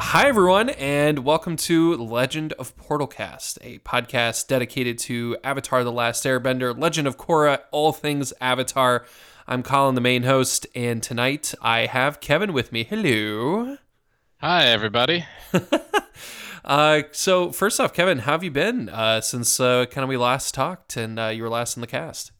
[0.00, 5.92] Uh, hi, everyone, and welcome to Legend of Portalcast, a podcast dedicated to Avatar The
[5.92, 9.04] Last Airbender, Legend of Korra, all things Avatar.
[9.46, 12.82] I'm Colin, the main host, and tonight I have Kevin with me.
[12.82, 13.76] Hello.
[14.40, 15.26] Hi, everybody.
[16.64, 20.16] uh, so, first off, Kevin, how have you been uh, since uh, kind of we
[20.16, 22.32] last talked and uh, you were last in the cast?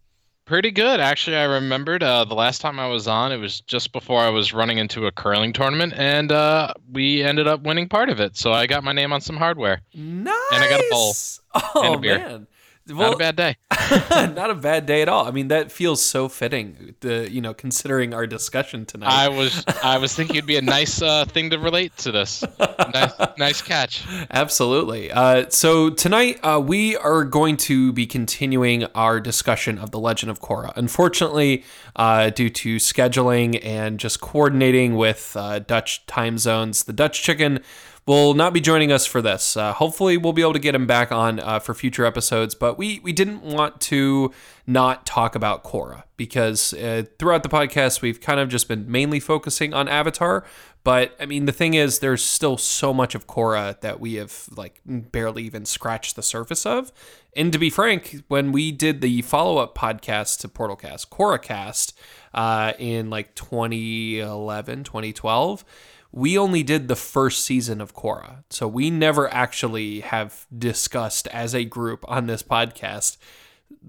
[0.51, 1.37] Pretty good, actually.
[1.37, 4.53] I remembered uh, the last time I was on, it was just before I was
[4.53, 8.37] running into a curling tournament, and uh, we ended up winning part of it.
[8.37, 9.81] So I got my name on some hardware.
[9.95, 10.35] Nice.
[10.53, 11.13] And I got a bowl.
[11.55, 12.19] Oh and a beer.
[12.19, 12.47] man.
[12.91, 13.57] Not a bad day.
[14.11, 15.27] not a bad day at all.
[15.27, 16.95] I mean, that feels so fitting.
[17.01, 19.11] The you know, considering our discussion tonight.
[19.11, 22.45] I was I was thinking it'd be a nice uh, thing to relate to this.
[22.59, 24.05] Nice, nice catch.
[24.31, 25.11] Absolutely.
[25.11, 30.31] Uh, so tonight uh, we are going to be continuing our discussion of the Legend
[30.31, 30.73] of Korra.
[30.77, 31.65] Unfortunately,
[31.97, 37.61] uh, due to scheduling and just coordinating with uh, Dutch time zones, the Dutch chicken
[38.07, 39.57] will not be joining us for this.
[39.57, 42.55] Uh, hopefully, we'll be able to get him back on uh, for future episodes.
[42.55, 44.33] But we we didn't want to
[44.67, 49.21] not talk about Korra because uh, throughout the podcast we've kind of just been mainly
[49.21, 50.45] focusing on Avatar.
[50.83, 54.49] But I mean, the thing is, there's still so much of Korra that we have
[54.57, 56.91] like barely even scratched the surface of.
[57.37, 61.93] And to be frank, when we did the follow up podcast to Portalcast, KorraCast,
[62.33, 65.65] uh, in like 2011, 2012
[66.13, 68.45] we only did the first season of Korra.
[68.51, 73.17] So we never actually have discussed as a group on this podcast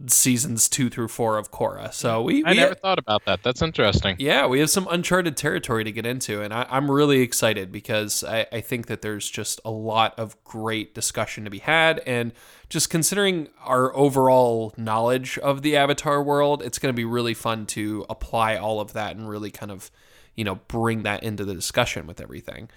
[0.07, 1.93] seasons two through four of Korra.
[1.93, 3.43] So we, I we never thought about that.
[3.43, 4.15] That's interesting.
[4.19, 8.23] yeah, we have some uncharted territory to get into, and I, I'm really excited because
[8.23, 12.31] I, I think that there's just a lot of great discussion to be had, and
[12.69, 17.65] just considering our overall knowledge of the Avatar world, it's going to be really fun
[17.67, 19.91] to apply all of that and really kind of
[20.35, 22.69] you know bring that into the discussion with everything.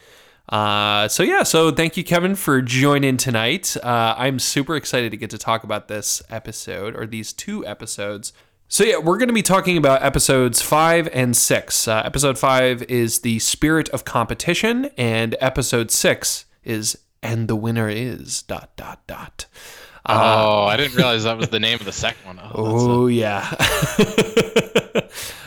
[0.49, 3.77] Uh, so yeah, so thank you, Kevin, for joining tonight.
[3.83, 8.33] Uh, I'm super excited to get to talk about this episode or these two episodes.
[8.69, 11.87] So yeah, we're going to be talking about episodes five and six.
[11.89, 17.89] Uh, episode five is the spirit of competition, and episode six is and the winner
[17.89, 19.47] is dot dot dot.
[20.07, 22.39] oh, I didn't realize that was the name of the second one.
[22.43, 23.45] Oh, Oh, yeah.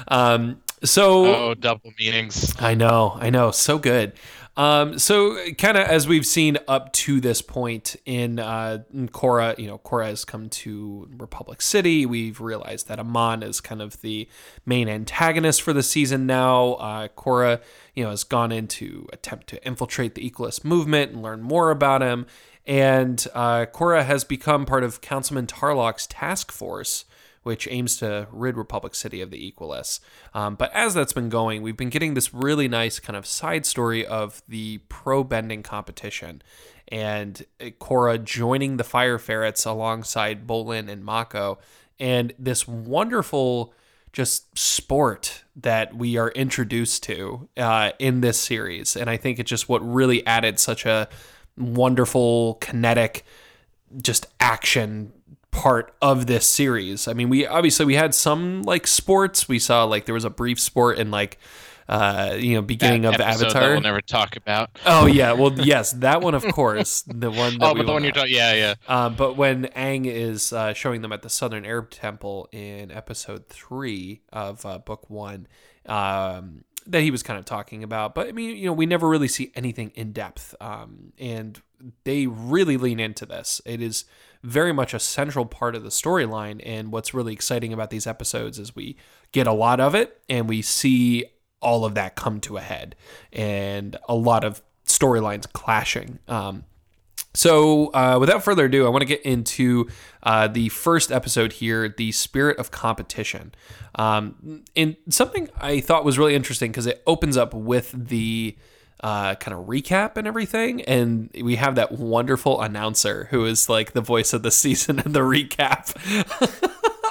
[0.07, 2.53] um, so oh double meanings.
[2.59, 4.13] I know, I know, so good.
[4.57, 9.57] Um, so kind of as we've seen up to this point in uh, in Korra,
[9.59, 12.07] you know, Korra has come to Republic City.
[12.07, 14.27] We've realized that Amon is kind of the
[14.65, 16.73] main antagonist for the season now.
[16.73, 17.61] Uh, Korra,
[17.93, 21.69] you know, has gone in to attempt to infiltrate the Equalist movement and learn more
[21.69, 22.25] about him.
[22.65, 27.05] And uh, Korra has become part of Councilman Tarrlok's task force
[27.47, 30.01] which aims to rid Republic City of the Equalists.
[30.33, 33.65] Um, but as that's been going, we've been getting this really nice kind of side
[33.65, 36.43] story of the pro bending competition
[36.89, 41.57] and Korra joining the Fire Ferrets alongside Bolin and Mako,
[41.99, 43.73] and this wonderful
[44.11, 48.95] just sport that we are introduced to uh, in this series.
[48.95, 51.07] And I think it's just what really added such a
[51.57, 53.25] wonderful kinetic
[54.01, 55.13] just action
[55.57, 57.07] part of this series.
[57.07, 59.49] I mean, we obviously we had some like sports.
[59.49, 61.39] We saw like there was a brief sport in like
[61.89, 63.61] uh you know beginning That of Avatar.
[63.61, 64.69] that we'll never talk about.
[64.85, 68.03] oh yeah, well yes, that one of course, the one that Oh, but the one
[68.03, 68.35] you're talking.
[68.35, 68.73] Yeah, yeah.
[68.87, 73.47] Uh, but when Aang is uh, showing them at the Southern Air Temple in episode
[73.47, 75.47] three of uh, book one,
[75.87, 78.13] um, that he was kind of talking about.
[78.13, 81.59] But I mean, you know, we never really see anything in depth, um, and
[82.03, 83.59] they really lean into this.
[83.65, 84.05] It is
[84.47, 88.57] very much a central part of the storyline, and what's really exciting about these episodes
[88.57, 88.95] is we
[89.33, 91.25] get a lot of it, and we see
[91.61, 92.95] all of that come to a head,
[93.33, 96.19] and a lot of storylines clashing.
[96.29, 96.63] Um,
[97.33, 99.89] so, uh, without further ado, I want to get into
[100.23, 103.53] uh, the first episode here, the spirit of competition.
[103.95, 108.57] Um, and something I thought was really interesting because it opens up with the
[109.01, 113.93] uh, kind of recap and everything, and we have that wonderful announcer who is like
[113.93, 115.93] the voice of the season and the recap.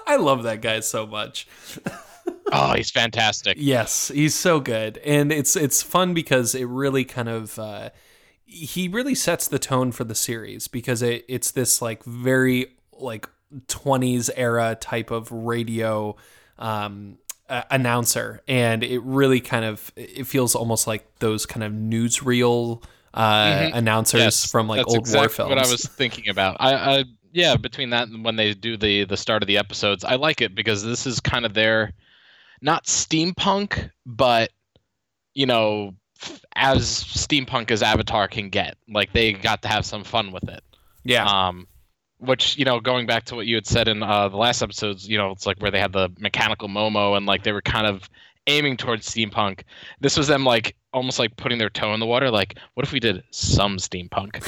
[0.06, 1.46] I love that guy so much.
[2.52, 3.56] Oh, he's fantastic.
[3.60, 7.90] Yes, he's so good, and it's it's fun because it really kind of uh,
[8.44, 13.28] he really sets the tone for the series because it, it's this like very like
[13.66, 16.16] 20s era type of radio
[16.58, 21.72] um, uh, announcer, and it really kind of it feels almost like those kind of
[21.72, 22.82] newsreel
[23.14, 25.48] uh, announcers Yes, from like old war exactly films.
[25.50, 26.56] What I was thinking about.
[26.60, 30.04] I, I yeah, between that and when they do the the start of the episodes,
[30.04, 31.92] I like it because this is kind of their
[32.62, 34.50] not steampunk, but
[35.34, 35.94] you know,
[36.54, 38.76] as steampunk as Avatar can get.
[38.88, 40.62] Like they got to have some fun with it.
[41.04, 41.26] Yeah.
[41.26, 41.68] Um,
[42.18, 45.08] which you know, going back to what you had said in uh, the last episodes,
[45.08, 47.86] you know, it's like where they had the mechanical Momo and like they were kind
[47.86, 48.08] of
[48.46, 49.62] aiming towards steampunk.
[50.00, 52.30] This was them like almost like putting their toe in the water.
[52.30, 54.42] Like, what if we did some steampunk?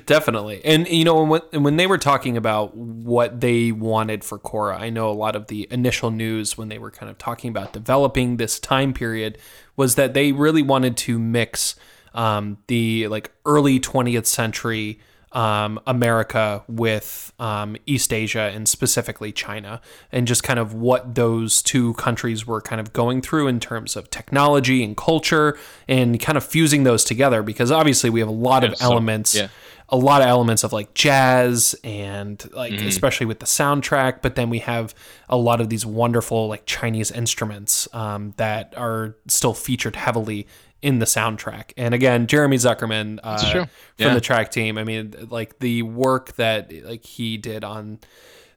[0.06, 0.64] Definitely.
[0.64, 4.90] And you know when when they were talking about what they wanted for Korra I
[4.90, 8.36] know a lot of the initial news when they were kind of talking about developing
[8.36, 9.38] this time period
[9.76, 11.76] was that they really wanted to mix
[12.14, 15.00] um, the like early 20th century
[15.32, 19.80] um, America with um, East Asia and specifically China,
[20.10, 23.94] and just kind of what those two countries were kind of going through in terms
[23.96, 25.56] of technology and culture,
[25.88, 28.84] and kind of fusing those together because obviously we have a lot Yeah, of so-
[28.86, 29.34] elements.
[29.34, 29.48] yeah.
[29.92, 32.86] A lot of elements of like jazz and like Mm-hmm.
[32.86, 34.94] especially with the soundtrack, but then we have
[35.28, 40.46] a lot of these wonderful like Chinese instruments um, that are still featured heavily
[40.80, 41.72] in the soundtrack.
[41.76, 44.14] And again, Jeremy Zuckerman uh, from Yeah.
[44.14, 44.78] the track team.
[44.78, 47.98] I mean, like the work that like he did on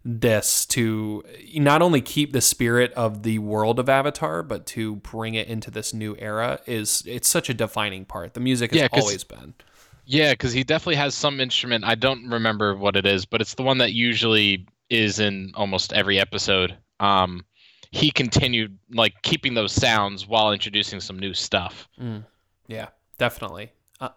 [0.06, 1.24] this to
[1.56, 5.72] not only keep the spirit of the world of Avatar, but to bring it into
[5.72, 8.34] this new era is it's such a defining part.
[8.34, 9.54] The music has Yeah, always been.
[10.06, 11.86] Yeah, because he definitely has some instrument.
[11.86, 15.94] I don't remember what it is, but it's the one that usually is in almost
[15.94, 16.78] every episode.
[17.00, 17.46] Um,
[17.92, 21.88] he continued like keeping those sounds while introducing some new stuff.
[22.68, 23.72] Yeah, definitely.
[24.02, 24.10] Uh,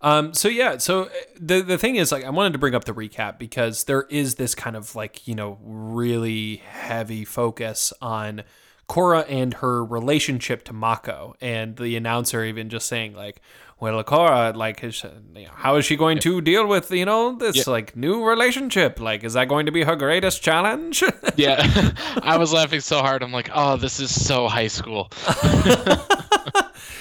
[0.00, 2.84] um, so yeah, so uh, the the thing is, like, I wanted to bring up
[2.84, 8.44] the recap because there is this kind of like you know really heavy focus on
[8.88, 13.40] Korra and her relationship to Mako, and the announcer even just saying like,
[13.80, 14.92] "Well, Korra, like, you
[15.34, 19.00] know, how is she going to deal with you know this like new relationship?
[19.00, 21.02] Like, is that going to be her greatest challenge?"
[21.36, 21.56] Yeah,
[22.22, 23.22] I was laughing so hard.
[23.22, 25.10] I'm like, oh, this is so high school.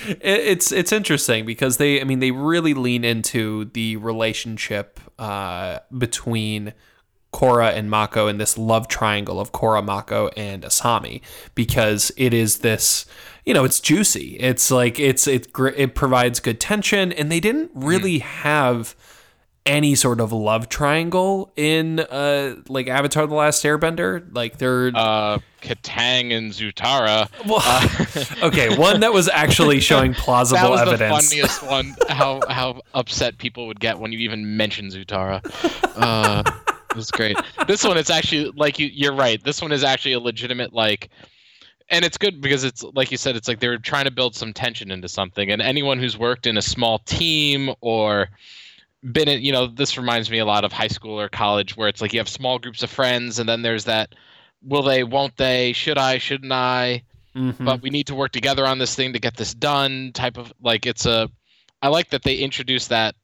[0.06, 5.80] It- it's it's interesting because they I mean they really lean into the relationship uh,
[5.98, 6.74] between
[7.32, 11.22] Korra and Mako and this love triangle of Korra, Mako, and Asami
[11.56, 13.06] because it is this
[13.46, 17.72] you know it's juicy it's like it's it it provides good tension and they didn't
[17.74, 18.96] really have
[19.66, 25.40] any sort of love triangle in uh like Avatar the Last Airbender like they're Uh,
[25.62, 27.30] Kataang and Zutara.
[27.48, 31.96] well, okay one that was actually showing plausible That was evidence the funniest one.
[32.10, 35.40] How how upset people would get when you even mention Zutara.
[35.96, 36.44] Uh,
[36.90, 37.38] it was great.
[37.66, 38.88] This one, it's actually like you.
[38.88, 39.42] You're right.
[39.42, 41.10] This one is actually a legitimate like,
[41.90, 43.36] and it's good because it's like you said.
[43.36, 45.52] It's like they're trying to build some tension into something.
[45.52, 48.30] And anyone who's worked in a small team or
[49.12, 51.90] been in, you know, this reminds me a lot of high school or college where
[51.90, 54.16] it's like you have small groups of friends, and then there's that.
[54.62, 55.04] Will they?
[55.04, 55.74] Won't they?
[55.74, 56.18] Should I?
[56.20, 57.04] Shouldn't I?
[57.36, 57.66] Mhm.
[57.66, 60.54] but we need to work together on this thing to get this done type of
[60.62, 61.28] like it's a
[61.82, 63.16] i like that they introduced that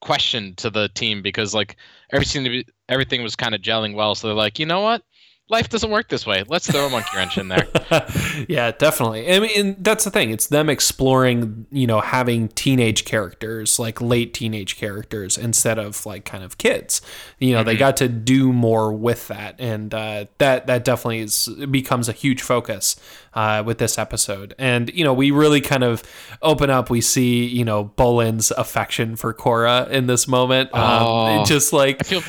[0.00, 1.74] question to the team because like
[2.12, 5.02] everything everything was kind of gelling well so they're like you know what
[5.50, 7.66] life doesn't work this way let's throw a monkey wrench in there
[8.48, 9.32] yeah, definitely.
[9.32, 10.30] I mean, that's the thing.
[10.30, 16.24] It's them exploring, you know, having teenage characters, like late teenage characters, instead of like
[16.26, 17.00] kind of kids.
[17.38, 21.48] You know, they got to do more with that, and uh, that that definitely is
[21.70, 22.96] becomes a huge focus
[23.32, 24.54] uh, with this episode.
[24.58, 26.02] And you know, we really kind of
[26.42, 26.90] open up.
[26.90, 30.74] We see, you know, Bolin's affection for Korra in this moment.
[30.74, 31.44] Um, Oh.
[31.46, 32.20] just like i feel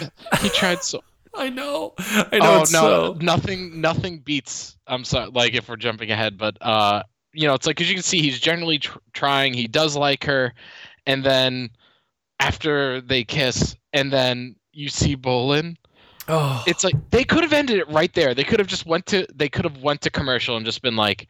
[0.42, 1.02] he tried so
[1.36, 2.40] I know, I know.
[2.42, 7.04] oh no so nothing nothing beats i'm sorry like if we're jumping ahead but uh
[7.34, 10.24] you know it's like because you can see he's generally tr- trying he does like
[10.24, 10.54] her
[11.06, 11.70] and then
[12.40, 15.76] after they kiss and then you see bolin
[16.30, 18.34] oh, it's like they could have ended it right there.
[18.34, 20.96] They could have just went to they could have went to commercial and just been
[20.96, 21.28] like,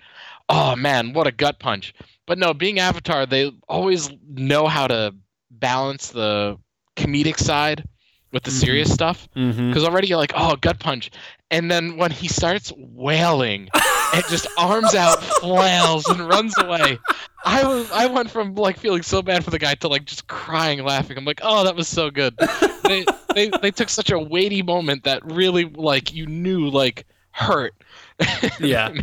[0.50, 1.94] "Oh man, what a gut punch."
[2.28, 5.16] But no, being Avatar, they always know how to
[5.50, 6.58] balance the
[6.96, 7.88] comedic side
[8.32, 8.60] with the mm-hmm.
[8.60, 9.28] serious stuff.
[9.36, 9.70] Mm-hmm.
[9.70, 11.12] Because already you're like, "Oh, gut punch,"
[11.52, 13.70] and then when he starts wailing
[14.14, 17.00] and just arms out, flails, and runs away.
[17.46, 20.28] I was I went from like feeling so bad for the guy to like just
[20.28, 21.18] crying, laughing.
[21.18, 22.36] I'm like, oh, that was so good.
[22.84, 27.74] they they they took such a weighty moment that really like you knew like hurt.
[28.60, 28.94] Yeah.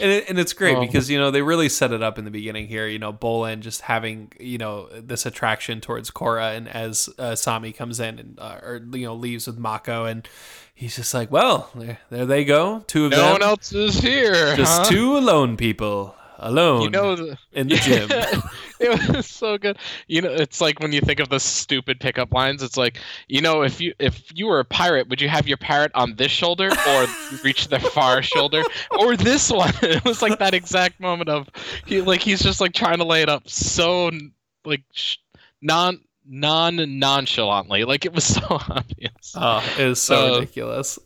[0.00, 0.80] And, it, and it's great Oh.
[0.80, 2.86] because you know they really set it up in the beginning here.
[2.86, 7.72] You know, Bolin just having you know this attraction towards Korra, and as uh, Sami
[7.72, 10.28] comes in and uh, or you know leaves with Mako, and
[10.74, 13.98] he's just like, well, there, there they go, two of no them, one else is
[14.00, 14.54] here.
[14.56, 14.84] just huh?
[14.84, 16.14] two alone people.
[16.42, 18.08] Alone You know, the, in the gym.
[18.80, 19.78] it was so good.
[20.08, 22.62] You know, it's like when you think of the stupid pickup lines.
[22.62, 25.56] It's like, you know, if you if you were a pirate, would you have your
[25.56, 27.06] parrot on this shoulder or
[27.44, 28.62] reach the far shoulder
[28.98, 29.72] or this one?
[29.82, 31.48] It was like that exact moment of
[31.86, 34.10] he like he's just like trying to lay it up so
[34.64, 35.16] like sh-
[35.60, 37.84] non non nonchalantly.
[37.84, 39.34] Like it was so obvious.
[39.34, 40.98] Oh, it is so Uh, ridiculous.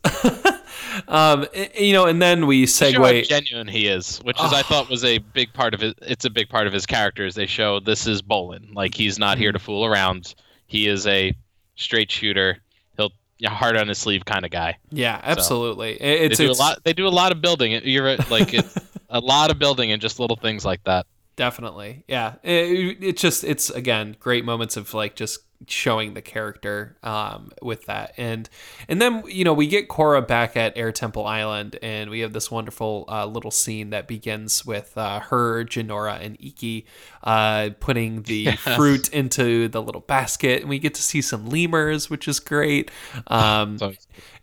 [1.07, 1.45] Um,
[1.77, 3.27] you know, and then we Show how segue.
[3.27, 5.97] genuine he is, which is I thought was a big part of it.
[6.01, 7.25] It's a big part of his character.
[7.25, 10.35] Is they show this is Bolin, like he's not here to fool around.
[10.67, 11.33] He is a
[11.75, 12.59] straight shooter.
[12.97, 13.11] He'll
[13.45, 14.77] heart on his sleeve kind of guy.
[14.89, 15.97] Yeah, absolutely.
[15.99, 16.83] They It's, do it's a lot.
[16.83, 17.79] They do a lot of building.
[17.83, 18.75] You're like it's
[19.09, 21.05] a lot of building and just little things like that.
[21.35, 22.03] definitely.
[22.07, 27.51] Yeah, it, it's just it's again great moments of like just showing the character um,
[27.61, 28.13] with that.
[28.17, 28.49] And
[28.87, 32.33] and then you know we get Korra back at Air Temple Island and we have
[32.33, 36.85] this wonderful uh, little scene that begins with uh, her Jinora and Ikki
[37.23, 38.59] uh, putting the Yes.
[38.75, 42.91] fruit into the little basket and we get to see some lemurs which is great.
[43.27, 43.77] Um,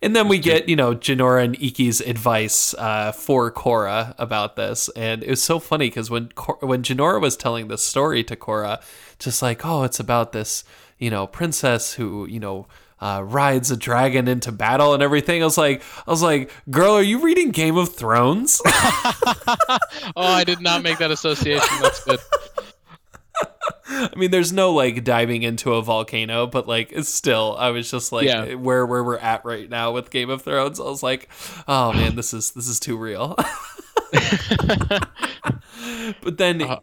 [0.02, 4.90] and then we get, you know, Jinora and Ikki's advice uh, for Korra about this,
[4.90, 8.37] and it was so funny because when Cor- when Jinora was telling this story to
[8.37, 8.83] Korra,
[9.18, 10.62] just like, oh, it's about this,
[10.98, 12.66] you know, princess who, you know,
[13.00, 15.42] uh, rides a dragon into battle and everything.
[15.42, 18.62] I was like, I was like, girl, are you reading Game of Thrones?
[18.66, 19.78] oh,
[20.16, 21.68] I did not make that association.
[21.82, 22.20] That's good.
[23.86, 27.90] I mean, there's no like diving into a volcano, but like it's still, I was
[27.90, 28.54] just like, Yeah.
[28.54, 30.80] where where we're at right now with Game of Thrones.
[30.80, 31.28] I was like,
[31.68, 33.36] oh man, this is this is too real.
[36.23, 36.80] but then, Uh,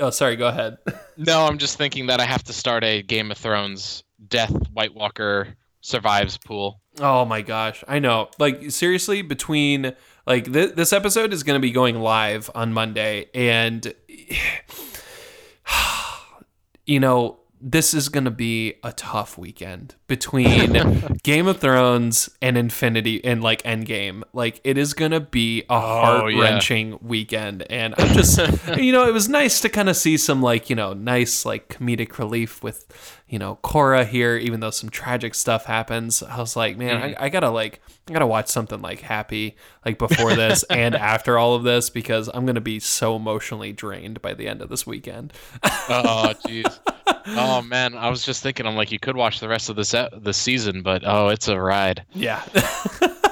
[0.00, 0.78] oh, sorry, go ahead.
[1.16, 4.94] No, I'm just thinking that I have to start a Game of Thrones Death White
[4.94, 5.48] Walker
[5.80, 6.80] survives pool.
[7.00, 8.30] Oh my gosh, I know.
[8.38, 9.94] Like seriously, between
[10.26, 13.92] like th- this episode is going to be going live on Monday, and
[16.86, 22.58] you know this is going to be a tough weekend between Game of Thrones and
[22.58, 24.22] Infinity and like Endgame.
[24.34, 28.38] Like it is going to be a oh, heart wrenching weekend, and I'm just
[28.76, 31.70] you know it was nice to kind of see some like you know nice like
[31.70, 32.86] comedic relief with
[33.34, 36.22] you know Korra here, even though some tragic stuff happens.
[36.22, 37.20] I was like, man, mm-hmm.
[37.20, 41.36] I, I gotta like I gotta watch something like happy like before this and after
[41.36, 44.86] all of this because I'm gonna be so emotionally drained by the end of this
[44.86, 45.32] weekend.
[45.64, 46.78] Oh, jeez.
[47.26, 48.66] oh man, I was just thinking.
[48.66, 51.58] I'm like, you could watch the rest of this the season, but oh, it's a
[51.58, 52.04] ride.
[52.14, 52.40] Yeah.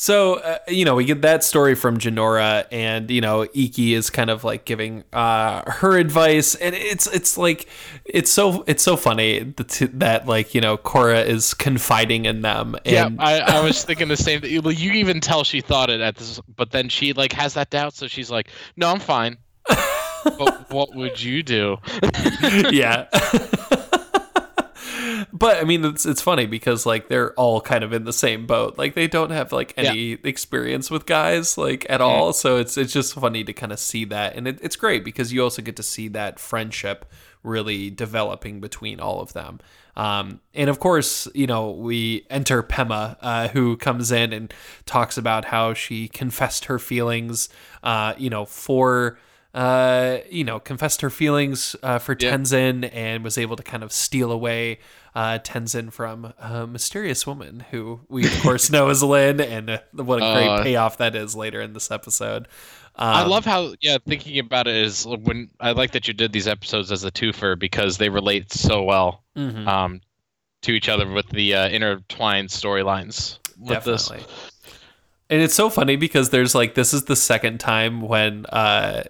[0.00, 4.10] so, uh, you know, we get that story from Jinora and, you know, Ikki is
[4.10, 7.68] kind of like giving uh, her advice and it's it's like
[8.04, 12.76] it's so it's so funny that, that like, you know, Korra is confiding in them
[12.84, 14.52] and yeah, I, I was thinking the same thing.
[14.52, 17.70] You you even tell she thought it at this, but then she like has that
[17.70, 19.36] doubt, so she's like, "No, I'm fine."
[20.24, 21.76] but what would you do?
[22.70, 23.08] yeah.
[25.32, 28.46] but I mean, it's it's funny because like they're all kind of in the same
[28.46, 28.78] boat.
[28.78, 32.32] Like they don't have like any experience with guys like at all.
[32.32, 35.32] So it's it's just funny to kind of see that, and it, it's great because
[35.32, 37.04] you also get to see that friendship
[37.42, 39.60] really developing between all of them.
[39.96, 44.52] Um, and of course, you know, we enter Pema, uh, who comes in and
[44.86, 47.48] talks about how she confessed her feelings,
[47.82, 49.18] uh, you know, for
[49.54, 52.36] uh, you know, confessed her feelings uh, for Yeah.
[52.36, 54.78] Tenzin and was able to kind of steal away
[55.18, 59.78] uh, Tenzin from a mysterious woman who we, of course, know is Lin, and uh,
[59.94, 62.46] what a great Uh, payoff that is later in this episode.
[62.94, 66.32] Um, I love how yeah, thinking about it is when I like that you did
[66.32, 70.00] these episodes as a twofer because they relate so well mhm, um,
[70.62, 73.38] to each other with the uh, intertwined storylines.
[73.58, 74.32] With this, definitely.
[75.30, 79.04] And it's so funny because there's like this is the second time when uh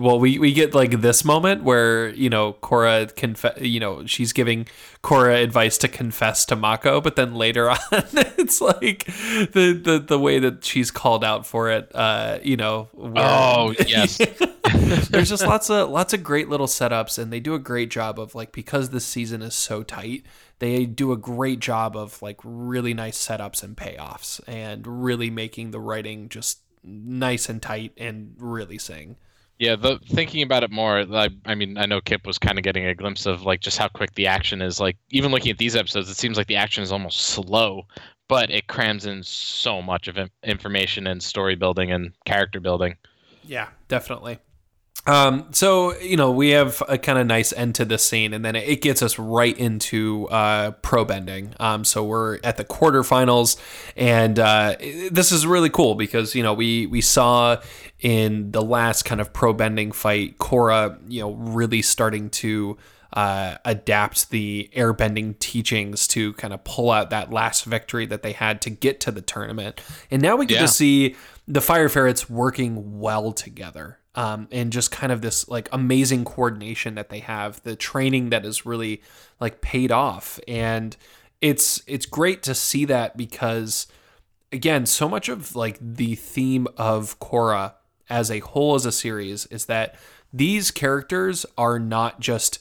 [0.00, 4.32] well we we get like this moment where you know Korra conf- you know she's
[4.32, 4.68] giving
[5.02, 10.18] Korra advice to confess to Mako but then later on it's like the the the
[10.18, 14.20] way that she's called out for it uh you know where- Oh, yes.
[15.10, 18.18] there's just lots of lots of great little setups and they do a great job
[18.18, 20.24] of like because this season is so tight
[20.58, 25.70] they do a great job of like really nice setups and payoffs and really making
[25.70, 29.16] the writing just nice and tight and really sing
[29.58, 32.64] Yeah, the thinking about it more, I, I mean, I know Kip was kind of
[32.64, 34.80] getting a glimpse of like just how quick the action is.
[34.80, 37.86] Like even looking at these episodes, it seems like the action is almost slow,
[38.28, 42.96] but it crams in so much of information and story building and character building.
[43.46, 44.38] yeah definitely
[45.06, 48.44] Um, so you know we have a kind of nice end to this scene, and
[48.44, 51.54] then it gets us right into uh, pro bending.
[51.60, 53.58] Um, so we're at the quarterfinals,
[53.96, 54.76] and uh,
[55.10, 57.60] this is really cool because you know we we saw
[58.00, 62.76] in the last kind of pro bending fight, Korra, you know, really starting to
[63.12, 68.32] uh, adapt the airbending teachings to kind of pull out that last victory that they
[68.32, 69.80] had to get to the tournament.
[70.10, 70.60] And now we get Yeah.
[70.62, 71.14] to see
[71.46, 73.98] the Fire Ferrets working well together.
[74.16, 78.44] Um, and just kind of this like amazing coordination that they have, the training that
[78.44, 79.02] is really
[79.40, 80.96] like paid off, and
[81.40, 83.88] it's it's great to see that because
[84.52, 87.74] again, so much of like the theme of Korra
[88.08, 89.96] as a whole as a series is that
[90.32, 92.60] these characters are not just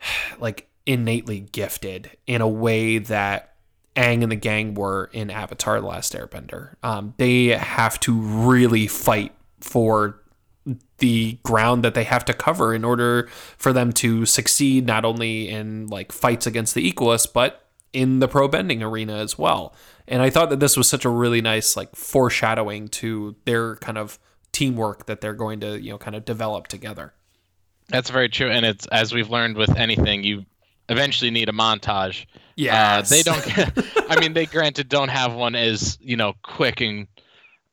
[0.38, 3.54] like innately gifted in a way that
[3.96, 6.76] Aang and the gang were in Avatar: The Last Airbender.
[6.82, 10.21] Um, they have to really fight for
[10.98, 15.48] the ground that they have to cover in order for them to succeed not only
[15.48, 19.74] in like fights against the equalists but in the pro bending arena as well
[20.06, 23.98] and i thought that this was such a really nice like foreshadowing to their kind
[23.98, 24.18] of
[24.52, 27.12] teamwork that they're going to you know kind of develop together
[27.88, 30.46] That's very true, and it's as we've learned with anything, you
[30.88, 32.26] eventually need a montage.
[32.56, 33.44] yeah Uh, they don't.
[34.10, 37.06] I mean, they granted don't have one as you know quick and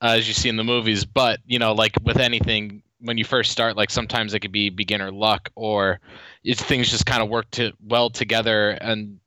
[0.02, 3.26] uh, as you see in the movies, but you know, like with anything, when you
[3.26, 6.00] first start, like sometimes it could be beginner luck, or
[6.56, 8.72] things just kind of work to well together.
[8.72, 9.20] And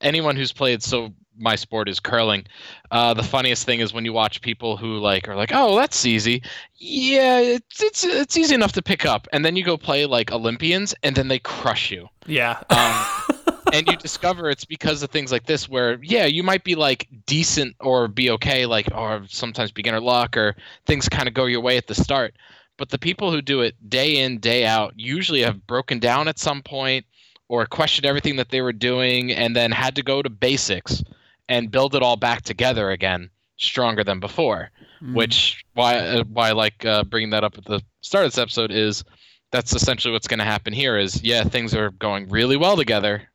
[0.00, 2.44] anyone who's played so my sport is curling.
[2.90, 6.04] Uh, the funniest thing is when you watch people who like are like, "Oh, that's
[6.04, 6.42] easy."
[6.76, 10.32] Yeah, it's it's it's easy enough to pick up, and then you go play like
[10.32, 13.36] Olympians, and then they crush you yeah um,
[13.72, 17.08] and you discover it's because of things like this where yeah you might be like
[17.26, 20.56] decent or be okay like or sometimes beginner luck or
[20.86, 22.34] things kind of go your way at the start.
[22.76, 26.38] But the people who do it day in day out usually have broken down at
[26.38, 27.04] some point
[27.48, 31.02] or questioned everything that they were doing and then had to go to basics
[31.48, 34.70] and build it all back together again stronger than before
[35.14, 38.38] which why uh, why I like uh, bringing that up at the start of this
[38.38, 39.04] episode is
[39.50, 43.28] that's essentially what's going to happen here is yeah things are going really well together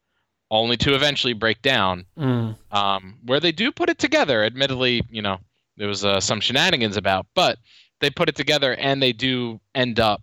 [0.62, 2.06] only to eventually break down.
[2.18, 2.58] Mm.
[2.72, 5.38] um, where they do put it together admittedly you know
[5.78, 7.58] there was uh, some shenanigans about but
[8.00, 10.22] they put it together and they do end up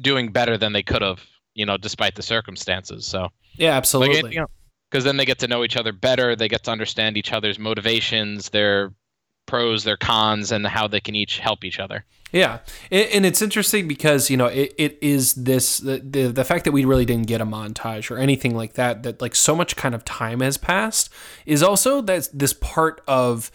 [0.00, 1.24] doing better than they could have
[1.54, 3.06] you know despite the circumstances.
[3.06, 4.30] So yeah like absolutely.
[4.30, 4.46] It, you know
[4.90, 6.36] because then they get to know each other better.
[6.36, 8.92] They get to understand each other's motivations their
[9.46, 12.04] pros their cons and how they can each help each other
[12.36, 12.58] Yeah,
[12.90, 16.66] and and it's interesting because you know it, it is this the, the the fact
[16.66, 19.74] that we really didn't get a montage or anything like that that like so much
[19.74, 21.08] kind of time has passed
[21.46, 23.50] is also that this part of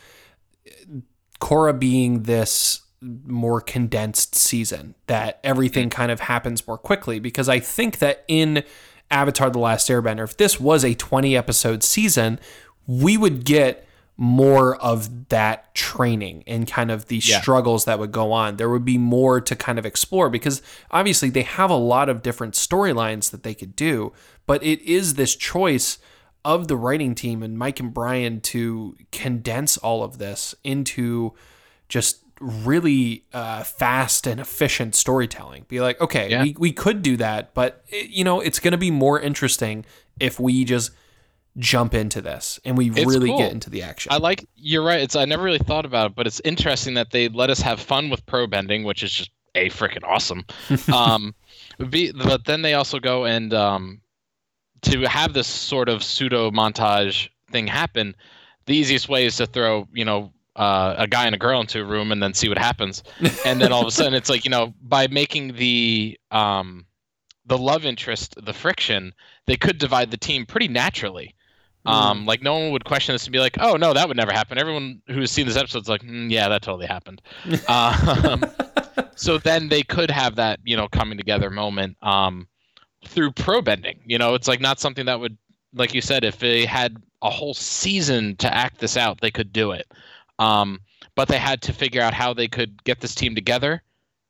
[1.40, 5.98] Korra being this more condensed season that everything mm-hmm.
[5.98, 7.20] kind of happens more quickly.
[7.20, 8.64] Because I think that in
[9.12, 12.40] Avatar the Last Airbender if this was a 20 episode season
[12.88, 13.88] we would get
[14.24, 17.42] more of that training and kind of the Yeah.
[17.42, 21.32] struggles that would go on there would be more to kind of explore because obviously
[21.32, 24.14] they have a lot of different storylines that they could do
[24.46, 25.98] but it is this choice
[26.46, 31.34] of the writing team and Mike and Brian to condense all of this into
[31.90, 35.66] just really uh, fast and efficient storytelling.
[35.68, 36.44] Be like, okay, Yeah.
[36.44, 39.86] we, we could do that, but it, you know, it's going to be more interesting
[40.20, 40.90] if we just
[41.58, 43.38] jump into this and we It's really cool.
[43.38, 44.12] get into the action.
[44.12, 45.02] I like you're right.
[45.02, 47.80] It's I never really thought about it, but it's interesting that they let us have
[47.80, 50.46] fun with pro bending, which is just a freaking awesome.
[50.94, 51.36] um,
[51.90, 54.02] be, but then they also go and um,
[54.84, 58.16] to have this sort of pseudo montage thing happen.
[58.66, 61.82] The easiest way is to throw you know uh, a guy and a girl into
[61.82, 63.04] a room and then see what happens,
[63.46, 66.86] and then all of a sudden it's like you know by making the um,
[67.46, 69.14] the love interest the friction,
[69.48, 71.36] they could divide the team pretty naturally.
[71.86, 74.32] Um, like no one would question this and be like, "Oh no, that would never
[74.32, 77.22] happen." Everyone who's seen this episode's like, mm, "Yeah, that totally happened."
[77.68, 78.46] um,
[79.16, 82.48] so then they could have that, you know, coming together moment um,
[83.08, 84.00] through pro bending.
[84.06, 85.38] You know, it's like not something that would,
[85.74, 89.52] like you said, if they had a whole season to act this out, they could
[89.52, 89.88] do it.
[90.40, 90.82] Um,
[91.16, 93.84] but they had to figure out how they could get this team together,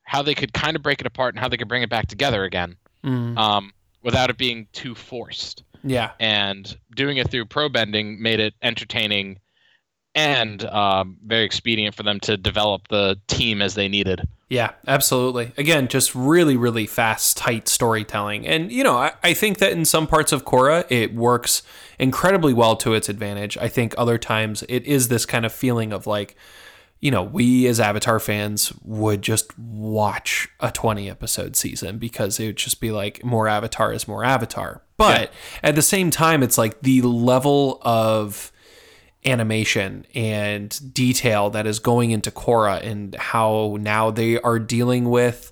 [0.03, 2.07] how they could kind of break it apart, and how they could bring it back
[2.07, 7.69] together again Mm, um, without it being too forced yeah, and doing it through pro
[7.69, 9.39] bending made it entertaining
[10.13, 14.27] and um, very expedient for them to develop the team as they needed.
[14.49, 15.53] yeah, absolutely.
[15.57, 18.45] Again, just really, really fast, tight storytelling.
[18.45, 21.63] And, you know, I, I think that in some parts of Korra, it works
[21.97, 23.57] incredibly well to its advantage.
[23.57, 26.35] I think other times it is this kind of feeling of like,
[26.99, 32.47] you know, we as Avatar fans would just watch a 20 episode season because it
[32.47, 34.83] would just be like more Avatar is more Avatar.
[35.01, 35.69] But yeah.
[35.69, 38.51] at the same time, it's like the level of
[39.25, 45.51] animation and detail that is going into Korra and how now they are dealing with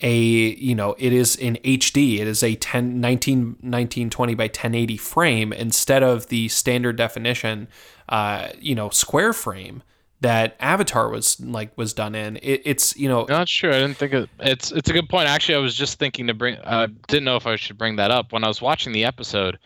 [0.00, 4.96] a you know it is in HD it is a 10 19 1920 by 1080
[4.96, 7.66] frame instead of the standard definition
[8.08, 9.82] uh you know square frame
[10.20, 12.36] that Avatar was like was done in.
[12.38, 13.70] It, it's you know not sure.
[13.70, 15.28] I didn't think it, it's it's a good point.
[15.28, 16.56] Actually, I was just thinking to bring.
[16.58, 19.58] Uh, didn't know if I should bring that up when I was watching the episode.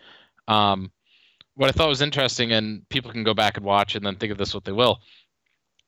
[0.47, 0.91] Um,
[1.55, 4.31] what I thought was interesting, and people can go back and watch and then think
[4.31, 4.99] of this what they will.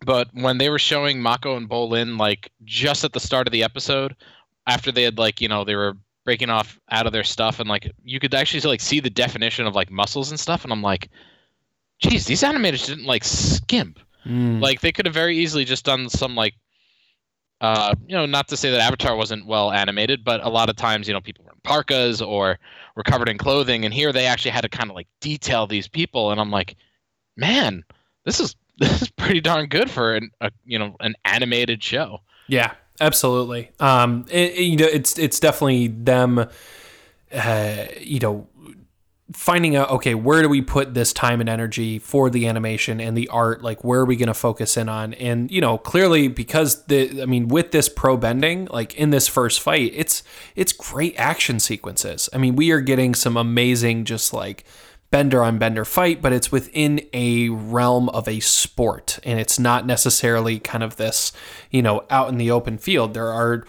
[0.05, 3.63] But when they were showing Mako and Bolin, like just at the start of the
[3.63, 4.15] episode,
[4.67, 7.69] after they had like you know they were breaking off out of their stuff, and
[7.69, 10.81] like you could actually like see the definition of like muscles and stuff, and I'm
[10.81, 11.09] like,
[11.99, 14.61] geez, these animators didn't like skimp Mm.
[14.61, 16.55] Like they could have very easily just done some like
[17.61, 20.75] uh, you know, not to say that Avatar wasn't well animated, but a lot of
[20.75, 22.59] times, you know, people were in parkas or
[22.95, 25.87] were covered in clothing, and here they actually had to kind of like detail these
[25.87, 26.75] people, and I'm like,
[27.37, 27.83] man,
[28.25, 32.19] this is this is pretty darn good for an, a you know an animated show.
[32.47, 33.71] Yeah, absolutely.
[33.79, 36.47] Um, it, it, you know, it's it's definitely them.
[37.33, 38.47] Uh, you know,
[39.33, 43.17] finding out okay where do we put this time and energy for the animation and
[43.17, 43.63] the art?
[43.63, 45.15] Like where are we going to focus in on?
[45.15, 49.27] And you know clearly because the i mean with this pro bending like in this
[49.27, 50.21] first fight it's
[50.55, 52.29] it's great action sequences.
[52.33, 54.63] I mean we are getting some amazing just like
[55.09, 59.17] bender on bender fight but it's within a realm of a sport.
[59.23, 61.31] And it's not necessarily kind of this
[61.71, 63.15] you know out in the open field.
[63.15, 63.65] There are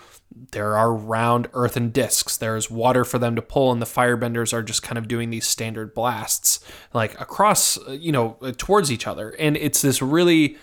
[0.53, 2.37] there are round earthen discs.
[2.37, 5.47] There's water for them to pull, and the firebenders are just kind of doing these
[5.47, 6.61] standard blasts,
[6.93, 9.31] like across, uh, you know, uh, towards each other.
[9.39, 10.57] And it's this really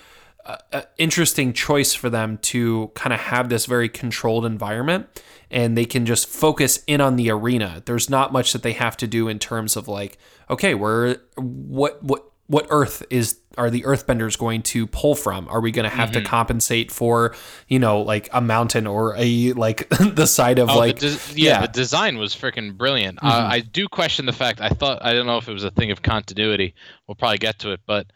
[0.45, 5.07] uh, uh, interesting choice for them to kind of have this very controlled environment,
[5.49, 7.81] and they can just focus in on the arena.
[7.85, 10.17] There's not much that they have to do in terms of like,
[10.49, 15.47] okay, we're what what what earth is are the earthbenders going to pull from?
[15.47, 16.23] Are we going to have mm-hmm.
[16.23, 17.35] to compensate for
[17.67, 21.15] you know like a mountain or a like the side of oh, like de- yeah,
[21.35, 23.17] yeah, the design was freaking brilliant.
[23.17, 23.27] Mm-hmm.
[23.27, 25.71] uh, i do question the fact i thought i don't know if it was a
[25.71, 26.75] thing of continuity.
[27.07, 28.07] We'll probably get to it but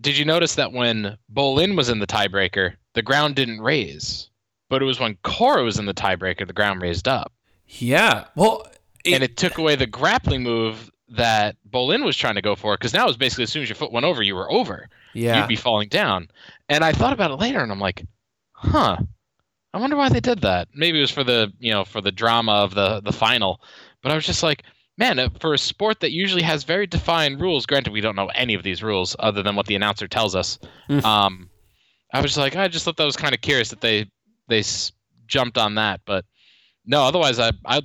[0.00, 4.28] did you notice that when bolin was in the tiebreaker the ground didn't raise
[4.68, 7.32] but it was when Korra was in the tiebreaker the ground raised up?
[7.66, 8.24] Yeah.
[8.34, 8.66] Well
[9.04, 12.74] it, and it took away the grappling move that Bolin was trying to go for
[12.76, 14.88] because now it was basically as soon as your foot went over, you were over.
[15.14, 15.38] Yeah.
[15.40, 16.28] You'd be falling down.
[16.68, 18.04] And I thought about it later and I'm like,
[18.52, 18.96] huh.
[19.72, 20.68] I wonder why they did that.
[20.74, 23.60] Maybe it was for the, you know, for the drama of the the final.
[24.02, 24.62] But I was just like,
[24.96, 28.28] man, uh, for a sport that usually has very defined rules, granted we don't know
[28.34, 30.58] any of these rules other than what the announcer tells us.
[30.88, 31.04] Mm.
[31.04, 31.50] um
[32.14, 34.06] I was just like, I just thought that was kind of curious that they
[34.48, 34.92] they s-
[35.26, 36.24] jumped on that, but
[36.86, 37.82] no, otherwise I I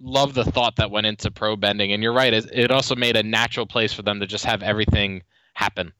[0.00, 2.32] love the thought that went into pro bending, and you're right.
[2.32, 5.22] It, also made a natural place for them to just have everything
[5.54, 5.92] happen.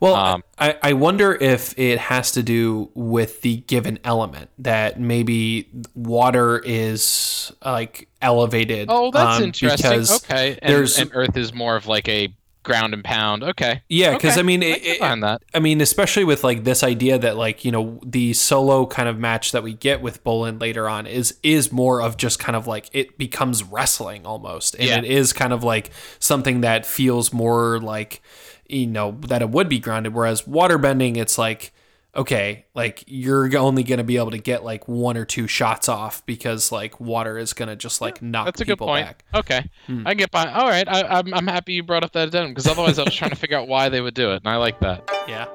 [0.00, 5.00] Well, um, I, I wonder if it has to do with the given element that
[5.00, 8.88] maybe water is like elevated.
[8.90, 10.04] Oh, that's um, interesting.
[10.16, 12.34] Okay, and, there's and Earth is more of like a
[12.66, 13.42] ground and pound.
[13.42, 13.82] Okay.
[13.88, 14.40] Yeah, because okay.
[14.40, 15.42] I mean, it, I, that.
[15.54, 19.18] I mean, especially with like this idea that like you know the solo kind of
[19.18, 22.66] match that we get with Bolin later on is is more of just kind of
[22.66, 24.98] like it becomes wrestling almost, and yeah.
[24.98, 28.20] it is kind of like something that feels more like
[28.68, 30.12] you know that it would be grounded.
[30.12, 31.72] Whereas waterbending, it's like
[32.16, 35.88] okay, like you're only going to be able to get like one or two shots
[35.88, 39.06] off because like water is going to just like knock That's a good point.
[39.06, 39.24] Back.
[39.34, 40.06] Okay, hmm.
[40.06, 40.50] I get by.
[40.50, 43.14] All right, I, I'm I'm happy you brought up that addendum because otherwise I was
[43.14, 45.08] trying to figure out why they would do it, and I like that.
[45.28, 45.46] Yeah.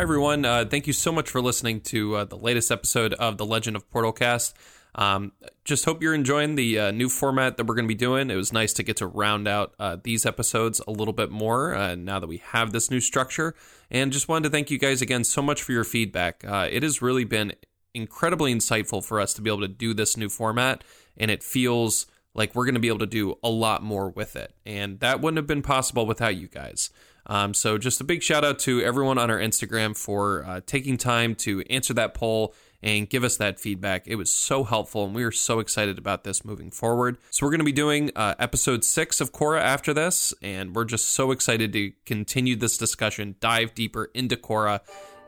[0.00, 0.46] Hi, everyone.
[0.46, 3.76] Uh, thank you so much for listening to uh, the latest episode of The Legend
[3.76, 4.54] of Portalcast.
[4.94, 5.32] Um,
[5.62, 8.30] just hope you're enjoying the uh, new format that we're going to be doing.
[8.30, 11.74] It was nice to get to round out uh, these episodes a little bit more
[11.74, 13.54] uh, now that we have this new structure.
[13.90, 16.46] And just wanted to thank you guys again so much for your feedback.
[16.48, 17.52] Uh, it has really been
[17.92, 20.82] incredibly insightful for us to be able to do this new format,
[21.18, 24.34] and it feels like we're going to be able to do a lot more with
[24.34, 24.54] it.
[24.64, 26.88] And that wouldn't have been possible without you guys.
[27.26, 30.96] Um, so just a big shout out to everyone on our Instagram for uh, taking
[30.96, 34.06] time to answer that poll and give us that feedback.
[34.06, 37.18] It was so helpful, and we are so excited about this moving forward.
[37.30, 40.86] So, we're going to be doing uh, episode six of Korra after this, and we're
[40.86, 44.80] just so excited to continue this discussion, dive deeper into Korra,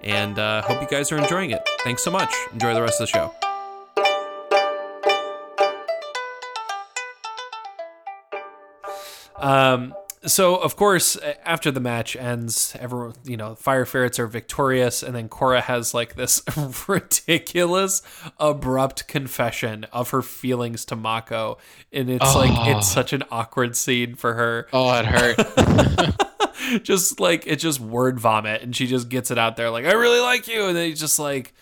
[0.02, 1.68] and uh, hope you guys are enjoying it.
[1.80, 2.32] Thanks so much.
[2.52, 3.34] Enjoy the rest of the show.
[9.36, 9.94] Um,
[10.26, 15.14] so of course, after the match ends, everyone, you know, Fire Ferrets are victorious, and
[15.14, 16.42] then Korra has like this
[16.88, 18.02] ridiculous,
[18.38, 21.58] abrupt confession of her feelings to Mako,
[21.92, 22.38] and it's oh.
[22.38, 22.94] like it's ah.
[22.94, 24.68] such an awkward scene for her.
[24.72, 26.22] Oh, it hurt.
[26.82, 29.92] just like it's just word vomit, and she just gets it out there like, "I
[29.92, 31.54] really like you," and then he's just like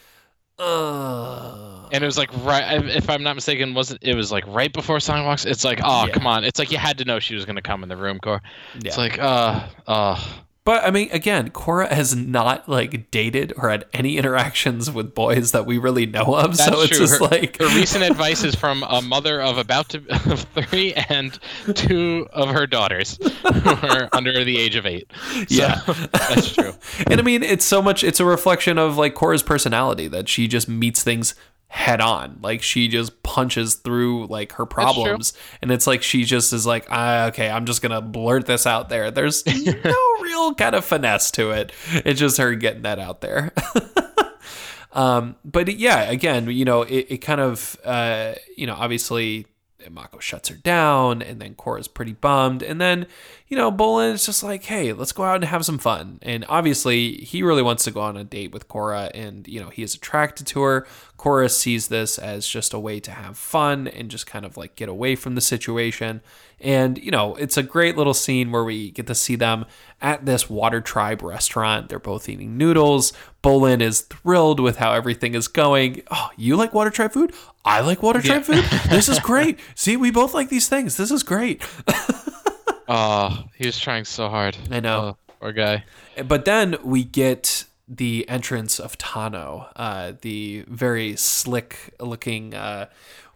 [0.61, 4.73] uh, and it was like right if I'm not mistaken, wasn't it was like right
[4.73, 5.44] before Song walks?
[5.44, 6.12] It's like, oh yeah.
[6.12, 6.44] come on.
[6.44, 8.40] It's like you had to know she was gonna come in the room, Korra.
[8.75, 8.88] Yeah.
[8.88, 10.23] It's like, uh uh
[10.70, 15.50] but I mean, again, Korra has not like dated or had any interactions with boys
[15.50, 16.56] that we really know of.
[16.56, 16.98] That's so it's true.
[16.98, 19.98] just her, like her recent advice is from a mother of about to
[20.30, 21.37] of three and
[21.74, 25.11] two of her daughters who are under the age of eight.
[25.33, 25.80] So, yeah,
[26.12, 26.74] that's true.
[27.09, 28.04] and I mean, it's so much.
[28.04, 31.35] It's a reflection of like Korra's personality that she just meets things
[31.70, 32.37] head on.
[32.42, 36.87] Like she just punches through like her problems, and it's like she just is like,
[36.90, 39.12] ah, okay, I'm just gonna blurt this out there.
[39.12, 39.46] There's
[39.85, 41.72] no real kind of finesse to it.
[41.92, 43.52] It's just her getting that out there.
[44.92, 49.46] um, but yeah, again, you know, it, it kind of, uh, you know, obviously
[49.88, 52.62] Mako shuts her down, and then Korra's pretty bummed.
[52.62, 53.06] And then,
[53.48, 56.18] you know, Bolin is just like, hey, let's go out and have some fun.
[56.22, 59.70] And obviously, he really wants to go on a date with Korra, and, you know,
[59.70, 60.87] he is attracted to her.
[61.20, 64.74] Korra sees this as just a way to have fun and just kind of like
[64.74, 66.22] get away from the situation.
[66.59, 69.66] And, you know, it's a great little scene where we get to see them
[70.00, 71.90] at this Water Tribe restaurant.
[71.90, 73.12] They're both eating noodles.
[73.42, 76.00] Bolin is thrilled with how everything is going.
[76.11, 77.35] Oh, you like Water Tribe food?
[77.66, 78.62] I like Water Tribe yeah.
[78.62, 78.90] food.
[78.90, 79.61] This is great.
[79.74, 80.96] See, we both like these things.
[80.96, 81.62] This is great.
[82.88, 84.56] oh, he was trying so hard.
[84.70, 85.18] I know.
[85.28, 85.85] Oh, poor guy.
[86.24, 92.87] But then we get the entrance of Tahno, uh, the very slick looking uh,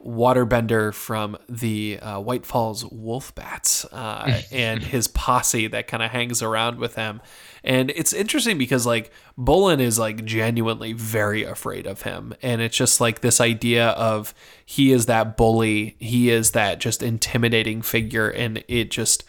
[0.01, 6.13] waterbender from the uh, White Falls Wolf Bats uh, and his posse that kind of
[6.13, 7.21] hangs around with him.
[7.65, 12.33] And it's interesting because like Bolin is like genuinely very afraid of him.
[12.41, 17.03] And it's just like this idea of he is that bully, he is that just
[17.03, 18.29] intimidating figure.
[18.29, 19.25] And it just,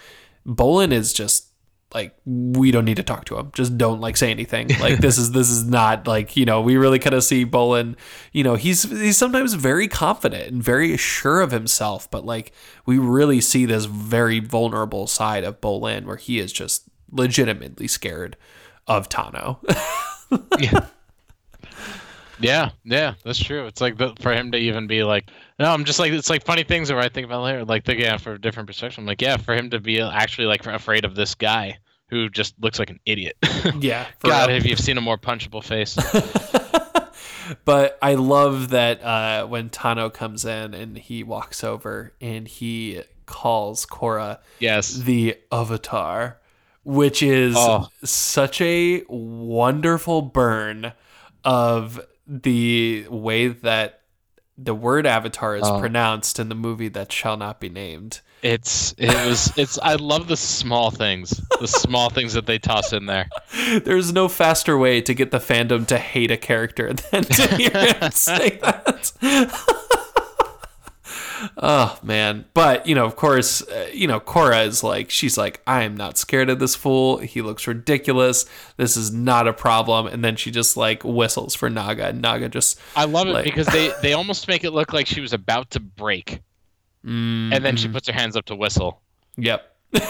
[0.46, 1.45] Bolin is just
[1.96, 3.52] like we don't need to talk to him.
[3.54, 4.70] Just don't like say anything.
[4.86, 7.96] Like this is this is not like you know we really kind of see Bolin
[8.34, 12.52] you know he's he's sometimes very confident and very sure of himself but like
[12.86, 18.38] we really see this very vulnerable side of Bolin where he is just legitimately scared
[18.86, 19.58] of Tahno.
[20.60, 20.88] Yeah.
[22.40, 23.66] Yeah yeah that's true.
[23.66, 26.44] It's like the, for him to even be like no, I'm just like it's like
[26.44, 29.00] funny things where I think about later, like thinking yeah, for a different perspective.
[29.00, 31.78] I'm like, yeah, for him to be actually like afraid of this guy
[32.10, 33.36] who just looks like an idiot.
[33.80, 34.08] yeah.
[34.20, 34.58] God, real.
[34.58, 35.98] have you seen a more punchable face?
[37.66, 43.02] but I love that uh, when Tahno comes in and he walks over and he
[43.26, 46.40] calls Korra yes the Avatar,
[46.84, 47.88] which is oh.
[48.04, 50.94] such a wonderful burn
[51.44, 54.02] of the way that
[54.58, 55.80] the word avatar is oh.
[55.80, 58.22] pronounced in the movie that shall not be named.
[58.42, 61.42] It's it was it's I love the small things.
[61.60, 63.28] The small things that they toss in there.
[63.84, 67.72] There's no faster way to get the fandom to hate a character than to hear
[67.72, 69.12] him say that.
[71.58, 72.46] Oh man.
[72.54, 75.98] But you know of course uh, you know korra is like she's like i am
[75.98, 77.18] not scared of this fool.
[77.18, 78.46] He looks ridiculous.
[78.78, 80.08] This is not a problem.
[80.08, 83.68] And then she just like whistles for naga and naga just i love it because
[83.68, 86.42] they they almost make it look like she was about to break
[87.06, 87.54] mm-hmm.
[87.54, 89.02] and then she puts her hands up to whistle.
[89.38, 89.76] Yep.
[89.94, 90.04] Did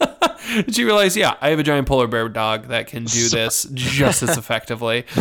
[0.74, 4.22] she realized, yeah, I have a giant polar bear dog that can do this just
[4.22, 5.04] as effectively.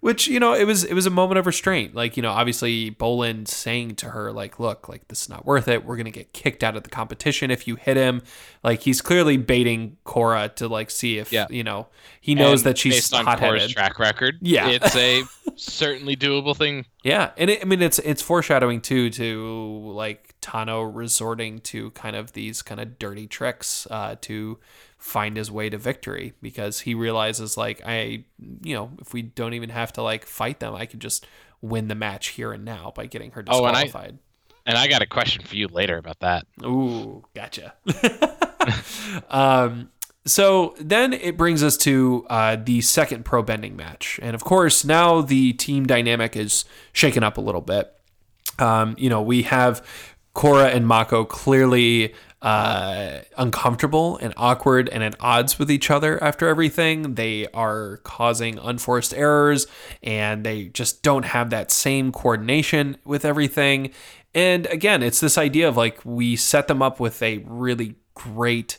[0.00, 1.94] Which you know it was it was a moment of restraint.
[1.94, 5.68] Like you know obviously bolin saying to her like look like this is not worth
[5.68, 5.84] it.
[5.84, 8.20] We're gonna get kicked out of the competition if you hit him.
[8.64, 11.46] Like he's clearly baiting korra to like see if yeah.
[11.50, 11.86] you know
[12.20, 13.26] he knows and that she's based on.
[13.26, 14.70] Korra's track record yeah.
[14.70, 15.22] it's a
[15.56, 20.90] certainly doable thing yeah and it, i mean it's it's foreshadowing too to like tahno
[20.92, 24.58] resorting to kind of these kind of dirty tricks uh to
[25.02, 28.24] find his way to victory because he realizes like I
[28.62, 31.26] you know if we don't even have to like fight them I could just
[31.60, 33.94] win the match here and now by getting her disqualified.
[33.94, 34.18] Oh, and,
[34.66, 36.46] I, and I got a question for you later about that.
[36.64, 37.74] Ooh, gotcha.
[39.28, 39.90] um
[40.24, 44.20] so then it brings us to uh, the second pro bending match.
[44.22, 47.92] And of course, now the team dynamic is shaken up a little bit.
[48.58, 49.84] Um, you know, we have
[50.34, 56.48] Korra and Mako clearly uh, uncomfortable and awkward and at odds with each other after
[56.48, 57.14] everything.
[57.14, 59.66] They are causing unforced errors
[60.02, 63.92] and they just don't have that same coordination with everything.
[64.34, 68.78] And again, it's this idea of like we set them up with a really great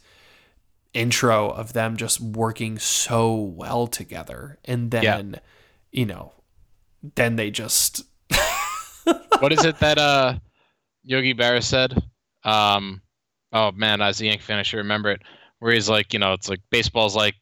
[0.93, 4.59] intro of them just working so well together.
[4.65, 5.03] And then,
[5.33, 5.39] Yeah.
[5.91, 6.33] you know,
[7.15, 8.03] then they just
[9.39, 10.35] what is it that uh
[11.03, 12.01] Yogi Berra said?
[12.43, 13.01] Um,
[13.51, 15.21] oh man, as a Yankee fan, I should remember it.
[15.59, 17.35] Where he's like, you know, it's like baseball's like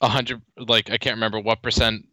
[0.00, 2.04] a hundred, like I can't remember what percent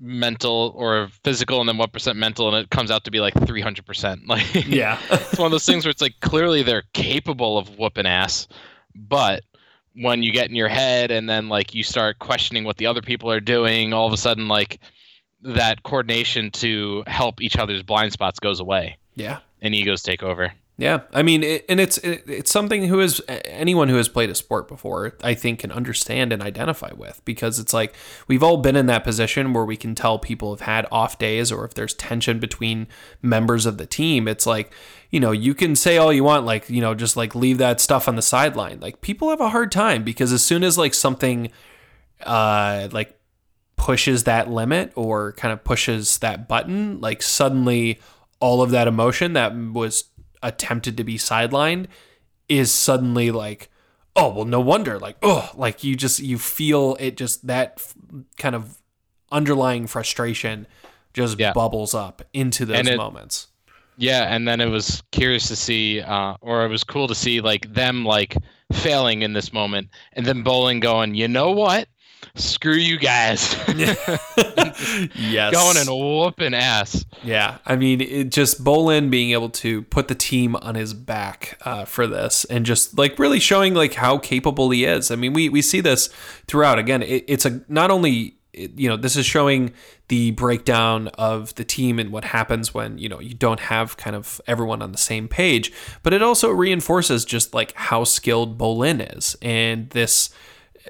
[0.00, 3.34] mental or physical, and then what percent mental, and it comes out to be like
[3.46, 4.22] three hundred percent.
[4.28, 4.98] Like, yeah.
[5.10, 8.48] it's one of those things where it's like clearly they're capable of whooping ass,
[8.94, 9.42] but
[9.94, 13.02] when you get in your head and then like you start questioning what the other
[13.02, 14.80] people are doing, all of a sudden like
[15.42, 19.38] that coordination to help each other's blind spots goes away yeah.
[19.60, 20.52] and egos take over.
[20.76, 24.28] Yeah, I mean, it, and it's it, it's something who is anyone who has played
[24.28, 27.94] a sport before, I think, can understand and identify with because it's like
[28.26, 31.52] we've all been in that position where we can tell people have had off days
[31.52, 32.88] or if there's tension between
[33.22, 34.26] members of the team.
[34.26, 34.72] It's like
[35.10, 37.80] you know you can say all you want, like you know, just like leave that
[37.80, 38.80] stuff on the sideline.
[38.80, 41.52] Like people have a hard time because as soon as like something,
[42.24, 43.16] uh, like
[43.76, 48.00] pushes that limit or kind of pushes that button, like suddenly
[48.40, 50.04] all of that emotion that was
[50.44, 51.86] attempted to be sidelined
[52.48, 53.68] is suddenly like,
[54.14, 54.98] oh, well, no wonder.
[55.00, 57.94] Like, oh, like you just, you feel it just that f-
[58.38, 58.78] kind of
[59.32, 60.66] underlying frustration
[61.14, 61.52] just Yeah.
[61.52, 63.48] bubbles up into those And it- moments.
[63.96, 67.40] Yeah, and then it was curious to see, uh, or it was cool to see
[67.40, 68.36] like them like
[68.72, 71.86] failing in this moment, and then Bolin going, you know what?
[72.34, 73.54] Screw you guys,
[75.14, 75.52] yes.
[75.52, 77.04] going and whooping ass.
[77.22, 81.58] Yeah, I mean, it just Bolin being able to put the team on his back
[81.62, 85.10] uh, for this, and just like really showing like how capable he is.
[85.10, 86.08] I mean, we we see this
[86.46, 86.78] throughout.
[86.78, 89.72] Again, it, it's a not only you know this is showing
[90.08, 94.14] the breakdown of the team and what happens when you know you don't have kind
[94.14, 99.16] of everyone on the same page, but it also reinforces just like how skilled Bolin
[99.16, 100.30] is and this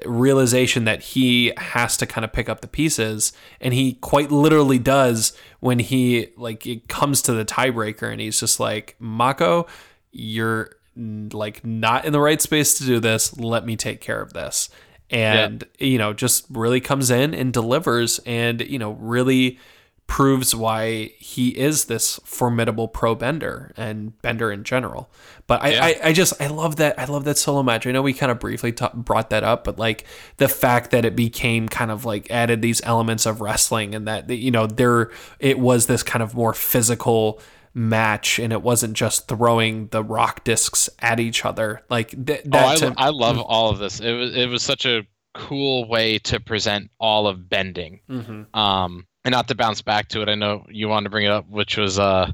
[0.05, 3.31] realization that he has to kind of pick up the pieces
[3.61, 5.31] and he quite literally does
[5.61, 9.65] when he like it comes to the tiebreaker and he's just like mako
[10.11, 13.37] you're like not in the right space to do this.
[13.37, 14.69] Let me take care of this.
[15.11, 19.59] And you know just really comes in and delivers and you know really
[20.07, 25.09] proves why he is this formidable pro bender and bender in general.
[25.47, 25.83] But I, Yeah.
[25.85, 27.87] I, I just I love that I love that solo match.
[27.87, 30.05] I know we kind of briefly ta- brought that up, but like
[30.37, 34.29] the fact that it became kind of like added these elements of wrestling and that
[34.29, 37.41] you know there it was this kind of more physical
[37.73, 42.49] match and it wasn't just throwing the rock discs at each other like th- Oh,
[42.51, 43.99] that I, to- I love all of this.
[43.99, 45.01] It was it was such a
[45.33, 47.99] cool way to present all of bending.
[48.09, 48.55] Mhm.
[48.55, 51.31] Um, and not to bounce back to it, I know you wanted to bring it
[51.31, 52.31] up, which was uh,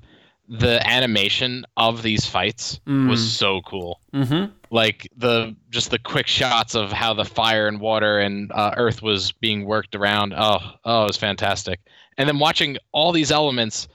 [0.48, 3.10] the animation of these fights Mm.
[3.10, 4.02] was so cool.
[4.14, 4.52] Mhm.
[4.70, 9.02] Like the just the quick shots of how the fire and water and uh, earth
[9.02, 10.34] was being worked around.
[10.36, 11.80] Oh, oh, it was fantastic.
[12.18, 13.88] And then watching all these elements,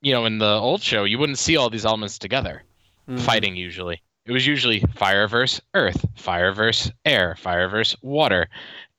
[0.00, 2.62] you know, in the old show, you wouldn't see all these elements together
[3.08, 3.20] Mhm.
[3.20, 4.00] fighting usually.
[4.26, 8.48] It was usually fire versus earth, fire versus air, fire versus water.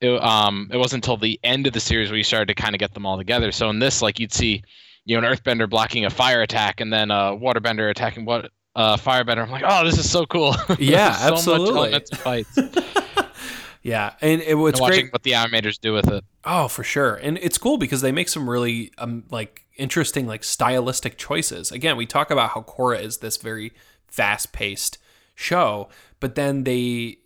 [0.02, 2.74] It, um, it wasn't until the end of the series where you started to kind
[2.74, 3.52] of get them all together.
[3.52, 4.64] So in this, like you'd see,
[5.06, 8.96] you know, an earthbender blocking a fire attack and then a waterbender attacking what uh,
[8.96, 9.44] firebender.
[9.44, 10.56] I'm like, oh, this is so cool.
[10.80, 11.92] Yeah, so absolutely.
[11.92, 12.58] Much fights.
[13.82, 16.24] yeah and it, watching great what the animators do with it.
[16.44, 17.16] Oh, for sure.
[17.16, 21.72] And it's cool because they make some really um like interesting like stylistic choices.
[21.72, 23.74] Again, we talk about how Korra is this very
[24.08, 24.98] fast-paced
[25.36, 27.18] show, but then they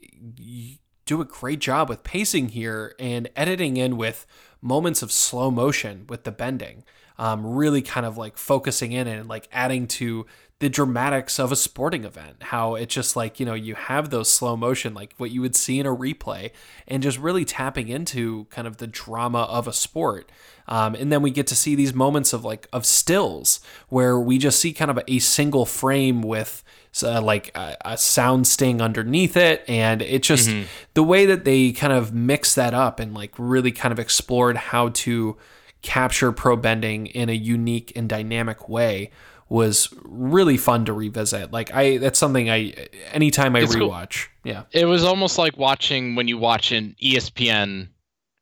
[1.05, 4.25] do a great job with pacing here and editing in with
[4.61, 6.83] moments of slow motion with the bending.
[7.17, 10.25] Um, really kind of like focusing in and like adding to
[10.63, 12.41] the dramatics of a sporting event.
[12.41, 15.57] How it's just like, you know, you have those slow motion, like what you would
[15.57, 16.51] see in a replay,
[16.87, 20.31] and just really tapping into kind of the drama of a sport.
[20.69, 23.59] Um, and then we get to see these moments of like of stills
[23.89, 26.63] where we just see kind of a single frame with
[27.03, 30.49] uh, like a, a sound sting underneath it, and it just
[30.93, 34.55] the way that they kind of mix that up and like really kind of explored
[34.55, 35.35] how to
[35.81, 39.11] capture pro bending in a unique and dynamic way
[39.53, 41.51] was really fun to revisit.
[41.51, 42.73] Like I, that's something I
[43.11, 43.89] anytime I It's cool.
[43.91, 44.27] rewatch.
[44.43, 44.63] Yeah.
[44.71, 47.89] It was almost like watching when you watch an ESPN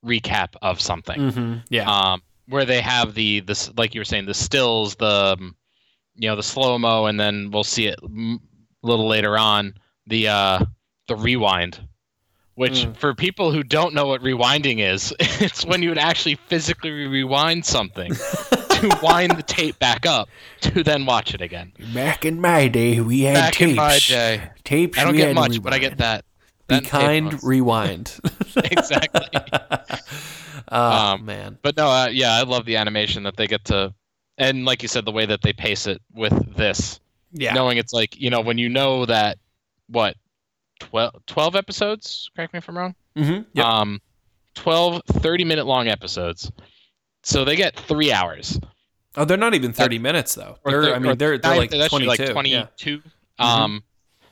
[0.06, 1.20] recap of something.
[1.20, 1.54] Mm-hmm.
[1.70, 1.92] Yeah.
[1.92, 5.56] um, where they have the this like you were saying the stills, the um,
[6.16, 8.40] you know the slow mo, and then we'll see it m-
[8.84, 9.74] a little later on
[10.08, 10.60] the uh,
[11.10, 11.80] the rewind.
[12.56, 12.96] Which Mm.
[12.98, 17.66] for people who don't know what rewinding is, it's when you would actually physically rewind
[17.66, 18.12] something
[18.82, 20.30] to wind the tape back up
[20.62, 21.72] to then watch it again.
[21.94, 23.70] Back in my day, we had Back tapes.
[23.72, 24.98] in my day, Tapes.
[24.98, 26.00] I don't get had to much, but I get rewind.
[26.00, 26.26] that.
[26.68, 28.20] Be kind, was- rewind.
[28.56, 29.28] exactly.
[30.72, 30.78] oh
[31.14, 31.58] Um, man.
[31.62, 33.94] But no, uh, yeah, I love the animation that they get to,
[34.38, 37.00] and like you said, the way that they pace it with this,
[37.34, 37.54] Yeah.
[37.54, 39.38] knowing it's like you know when you know that
[39.88, 40.16] what
[40.80, 42.30] 12, 12 episodes.
[42.36, 42.96] Correct me if I'm wrong.
[43.18, 43.42] Mm-hmm.
[43.54, 43.66] Yep.
[43.66, 44.02] Um,
[44.56, 46.52] 12 30 minute long episodes.
[47.24, 48.60] So they get three hours.
[49.18, 50.58] oh, they're not even thirty minutes though.
[50.66, 52.34] They're, I mean, they're they're like twenty two.
[52.34, 52.66] like yeah.
[52.78, 53.02] 22.
[53.40, 53.84] Um,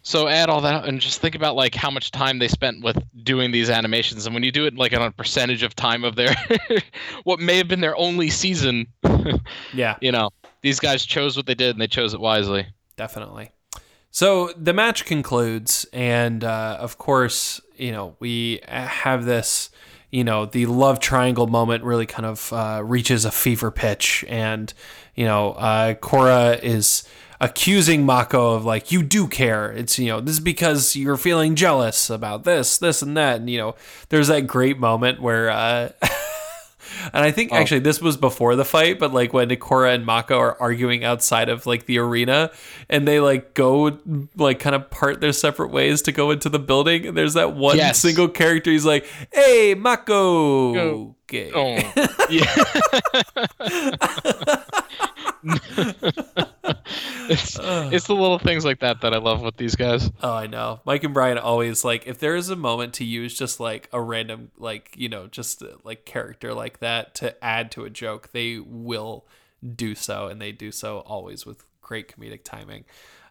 [0.01, 2.83] so add all that up and just think about like how much time they spent
[2.83, 6.03] with doing these animations, and when you do it like on a percentage of time
[6.03, 6.33] of their
[7.23, 8.87] what may have been their only season,
[9.73, 9.97] Yeah.
[10.01, 10.29] you know,
[10.61, 12.65] these guys chose what they did and they chose it wisely.
[12.95, 13.51] definitely.
[14.11, 19.69] So the match concludes, and uh, of course, you know, we have this,
[20.11, 24.73] you know, the love triangle moment really kind of uh, reaches a fever pitch, and
[25.15, 27.03] you know, uh, Korra is
[27.41, 29.71] accusing Mako of like, you do care.
[29.71, 33.49] It's you know, this is because you're feeling jealous about this, this, and that, and
[33.49, 33.75] you know,
[34.09, 35.49] there's that great moment where.
[35.49, 35.89] Uh,
[37.13, 37.55] And I think Oh.
[37.55, 41.49] actually this was before the fight, but like when Ikora and Mako are arguing outside
[41.49, 42.51] of like the arena
[42.89, 43.97] and they like go
[44.35, 47.05] like kind of part their separate ways to go into the building.
[47.07, 47.99] And there's that one Yes.
[47.99, 48.71] single character.
[48.71, 50.73] He's like, hey, Mako.
[50.73, 51.15] Go.
[51.31, 51.51] Okay.
[51.53, 51.77] Oh,
[52.29, 52.55] yeah.
[57.29, 60.09] it's, it's the little things like that that I love with these guys.
[60.21, 60.81] Oh, I know.
[60.85, 64.01] Mike and Brian always like if there is a moment to use just like a
[64.01, 68.31] random like you know just uh, like character like that to add to a joke,
[68.31, 69.25] they will
[69.75, 72.85] do so, and they do so always with great comedic timing.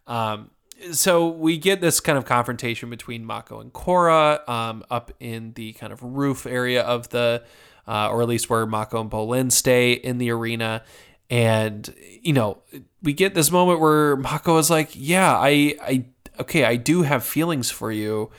[0.06, 0.50] Um,
[0.92, 5.72] so we get this kind of confrontation between Mako and Korra um, up in the
[5.72, 7.42] kind of roof area of the,
[7.86, 10.82] uh, or at least where Mako and Bolin stay in the arena.
[11.30, 12.58] And, you know,
[13.02, 16.04] we get this moment where Mako is like, yeah, I, I,
[16.40, 18.30] okay, I do have feelings for you.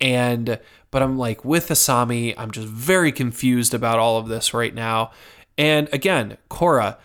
[0.00, 4.74] And, but I'm like with Asami, I'm just very confused about all of this right
[4.74, 5.10] now.
[5.58, 6.98] And again, Korra,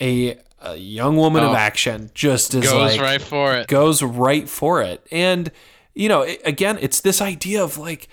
[0.00, 1.56] a, a young woman of Oh.
[1.56, 3.68] action, just is Goes like, right for it.
[3.68, 5.06] goes right for it.
[5.12, 5.52] And,
[5.94, 8.08] you know, it, again, it's this idea of like,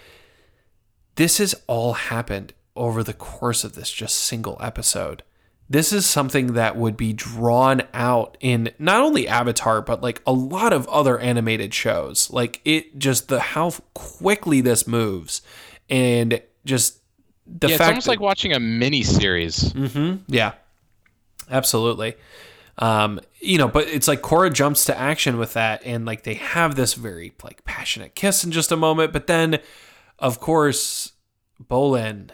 [1.15, 5.23] this has all happened over the course of this just single episode.
[5.67, 10.31] This is something that would be drawn out in not only Avatar, but like a
[10.31, 12.29] lot of other animated shows.
[12.31, 15.41] Like it just the how quickly this moves
[15.89, 16.99] and just
[17.47, 19.73] the yeah, it's almost that- like watching a mini series.
[19.73, 20.17] Mm-hmm.
[20.27, 20.53] Yeah,
[21.49, 22.15] absolutely.
[22.77, 26.33] Um, you know, but it's like Korra jumps to action with that, and like they
[26.35, 29.59] have this very like passionate kiss in just a moment, but then,
[30.19, 31.13] of course,
[31.63, 32.29] Bolin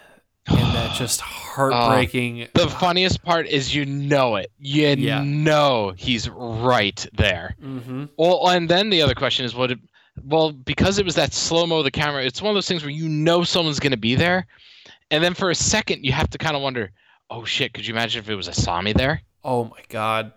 [0.47, 2.47] and that just heartbreaking.
[2.53, 4.51] The funniest part is you know it.
[4.59, 5.23] You Yeah.
[5.23, 7.55] know he's right there.
[7.61, 8.05] mm-hmm.
[8.17, 9.71] Well, and then the other question is what?
[9.71, 9.79] It,
[10.23, 12.83] well, because it was that slow mo of the camera, it's one of those things
[12.83, 14.45] where you know someone's going to be there,
[15.09, 16.91] and then for a second you have to kind of wonder,
[17.29, 19.21] oh shit, could you imagine if it was Asami there?
[19.43, 20.33] Oh my god,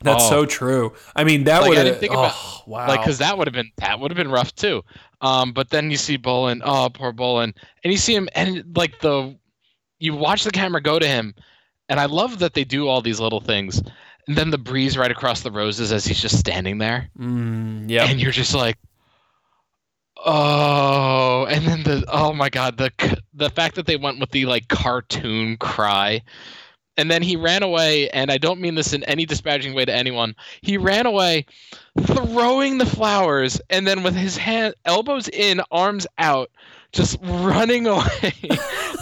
[0.00, 0.28] that's Oh.
[0.30, 0.92] so true.
[1.14, 2.86] I mean, that Like, I would didn't think about- Oh wow.
[2.88, 4.84] Like, because that would have been that would have been rough too.
[5.20, 9.00] Um, but then you see Bolin, oh poor Bolin, and you see him, and like
[9.00, 9.36] the,
[9.98, 11.34] you watch the camera go to him,
[11.88, 13.80] and I love that they do all these little things,
[14.28, 18.04] and then the breeze right across the roses as he's just standing there, mm, yeah.
[18.04, 18.76] and you're just like,
[20.24, 22.90] oh, and then the oh my god, the
[23.34, 26.22] the fact that they went with the like cartoon cry.
[26.96, 29.92] And then he ran away, and I don't mean this in any disparaging way to
[29.92, 30.34] anyone.
[30.62, 31.46] He ran away,
[32.00, 36.50] throwing the flowers, and then with his hand elbows in, arms out,
[36.92, 38.32] just running away,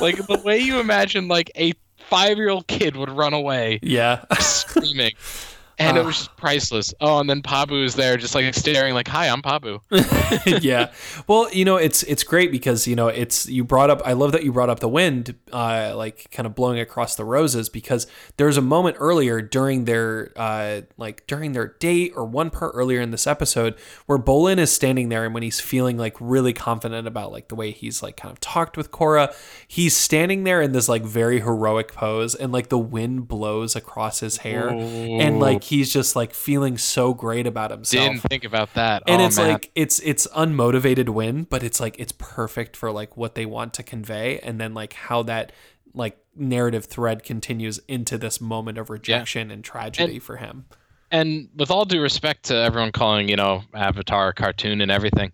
[0.01, 1.73] like the way you imagine like a
[2.09, 4.25] five-year-old kid would run away, yeah.
[4.41, 5.13] screaming.
[5.79, 6.07] And it Ah.
[6.07, 6.95] was just priceless.
[7.01, 9.81] Oh, and then Pabu is there, just like staring, like, "Hi, I'm Pabu."
[10.63, 10.93] yeah.
[11.27, 14.01] Well, you know, it's it's great because you know it's you brought up.
[14.05, 17.25] I love that you brought up the wind, uh, like kind of blowing across the
[17.25, 18.07] roses because
[18.37, 23.01] there's a moment earlier during their uh, like during their date or one part earlier
[23.01, 23.75] in this episode
[24.07, 27.55] where Bolin is standing there and when he's feeling like really confident about like the
[27.57, 29.35] way he's like kind of talked with Korra,
[29.67, 34.21] he's standing there in this like very heroic pose and like the wind blows across
[34.21, 38.73] his hair and like he's just like feeling so great about himself didn't think about
[38.75, 39.03] that.
[39.07, 39.49] and oh, it's man.
[39.49, 43.75] like it's it's unmotivated win but it's like it's perfect for like what they want
[43.75, 45.53] to convey and then like how that
[45.95, 50.65] like narrative thread continues into this moment of rejection and tragedy for him
[51.11, 55.31] and with all due respect to everyone calling, you know, Avatar a cartoon and everything,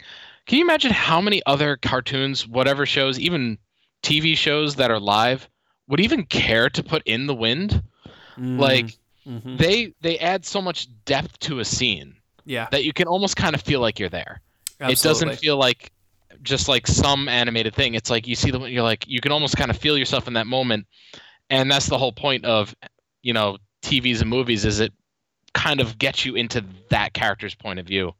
[0.46, 3.56] can you imagine how many other cartoons, whatever shows, even
[4.02, 5.48] TV shows that are live,
[5.88, 7.82] would even care to put in the wind?
[8.36, 8.98] Mm, Like
[9.30, 9.58] Mhm.
[9.58, 13.54] they they add so much depth to a scene Yeah, that you can almost kind
[13.54, 14.40] of feel like you're there.
[14.80, 15.92] It doesn't feel like
[16.42, 17.94] just like some animated thing.
[17.94, 20.34] It's like you see them, you're like you can almost kind of feel yourself in
[20.34, 20.86] that moment,
[21.50, 22.74] and that's the whole point of
[23.22, 24.92] you know TVs and movies is it
[25.52, 28.14] kind of gets you into that character's point of view,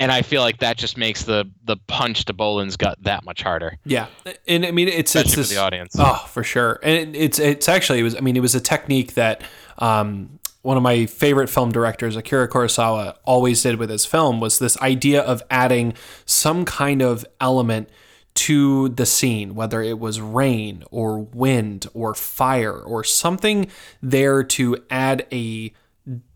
[0.00, 3.42] and I feel like that just makes the the punch to Bolin's gut that much
[3.42, 4.06] harder, Yeah,
[4.46, 5.96] and I mean it's it's this, for the audience.
[5.98, 6.78] Oh, for sure.
[6.82, 9.42] And it's it's actually it was I mean it was a technique that
[9.78, 14.58] um, one of my favorite film directors, Akira Kurosawa, always did with his film was
[14.58, 15.94] this idea of adding
[16.24, 17.88] some kind of element
[18.34, 23.66] to the scene, whether it was rain or wind or fire or something
[24.00, 25.72] there to add a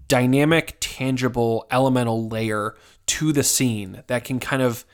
[0.08, 2.74] dynamic, tangible, elemental layer
[3.06, 4.84] to the scene that can kind of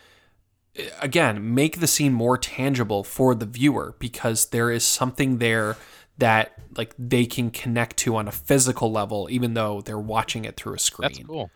[1.00, 5.76] again make the scene more tangible for the viewer because there is something there
[6.22, 10.56] that like they can connect to on a physical level even though they're watching it
[10.56, 11.50] through a screen That's cool.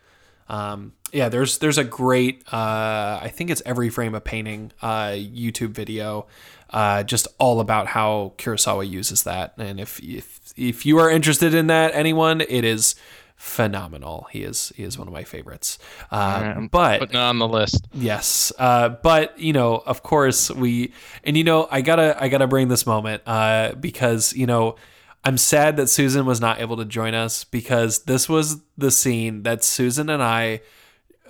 [0.49, 5.11] um, yeah, there's there's a great uh, I think it's Every Frame a Painting uh,
[5.15, 6.27] YouTube video,
[6.69, 9.53] uh, just all about how Kurosawa uses that.
[9.57, 12.95] And if if if you are interested in that, anyone, it is
[13.37, 14.27] phenomenal.
[14.31, 15.79] He is he is one of my favorites.
[16.11, 17.87] Uh, but Putting on the list.
[17.93, 20.91] Yes, uh, but you know, of course, we
[21.23, 24.75] and you know, I gotta I gotta bring this moment uh, because you know,
[25.23, 29.43] I'm sad that Susan was not able to join us because this was the scene
[29.43, 30.61] that Susan and I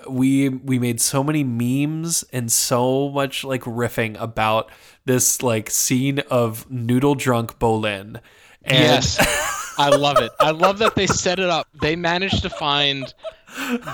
[0.10, 4.72] we we made so many memes and so much like riffing about
[5.05, 8.22] this like scene of noodle drunk Bolin.
[8.64, 9.18] And yes,
[9.78, 10.32] I love it.
[10.39, 11.67] I love that they set it up.
[11.82, 13.13] They managed to find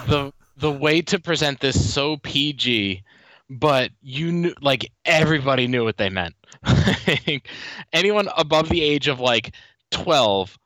[0.07, 3.03] the the way to present this so PG,
[3.49, 6.35] but you knew like everybody knew what they meant.
[7.93, 9.53] Anyone above the age of like
[9.91, 10.57] twelve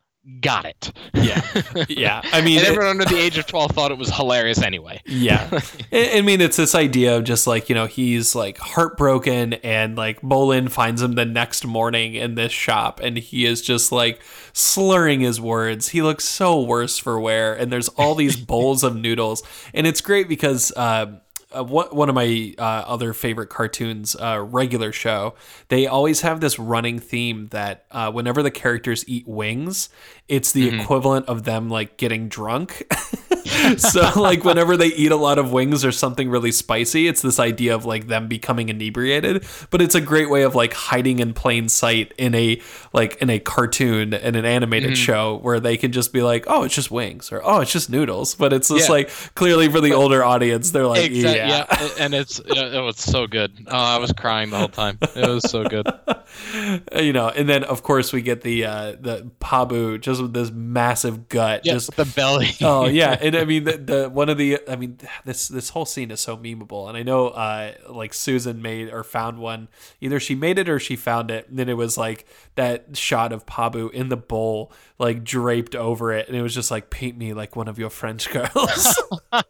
[0.41, 0.91] got it.
[1.13, 1.41] yeah,
[1.89, 2.21] yeah.
[2.32, 5.01] I mean, and it- everyone under the age of twelve thought it was hilarious anyway.
[5.05, 5.47] Yeah.
[5.91, 9.95] I I mean, it's this idea of just like, you know, he's like heartbroken and
[9.95, 14.21] like Bolin finds him the next morning in this shop and he is just like
[14.53, 15.89] slurring his words.
[15.89, 17.53] He looks so worse for wear.
[17.53, 19.43] And there's all these bowls of noodles.
[19.73, 21.19] And it's great because, uh,
[21.56, 25.36] uh, one one of my uh, other favorite cartoons, uh, regular show,
[25.70, 29.89] they always have this running theme that uh, whenever the characters eat wings,
[30.28, 32.84] it's the equivalent of them like getting drunk.
[33.78, 37.39] so like whenever they eat a lot of wings or something really spicy, it's this
[37.39, 39.45] idea of like them becoming inebriated.
[39.70, 42.62] But it's a great way of like hiding in plain sight in a
[42.93, 46.64] like in a cartoon and an animated show where they can just be like, oh,
[46.64, 48.36] it's just wings or oh, it's just noodles.
[48.36, 48.93] But it's just Yeah.
[48.93, 51.38] like clearly for the older audience, they're like, Exactly.
[51.38, 51.66] yeah.
[51.70, 51.89] Yeah.
[52.00, 53.52] and it's it was so good.
[53.68, 54.98] Oh, I was crying the whole time.
[55.16, 55.88] It was so good.
[56.95, 60.52] you know, and then of course we get the uh the Pabu just with this
[60.52, 62.50] massive gut, Yeah, just the belly.
[62.62, 65.86] oh yeah, and I mean the, the one of the I mean this this whole
[65.86, 69.68] scene is so memeable, and I know uh like Susan made or found one
[70.02, 73.32] either she made it or she found it, and then it was like that shot
[73.32, 77.18] of Pabu in the bowl like draped over it, and it was just like paint
[77.18, 79.02] me like one of your French girls.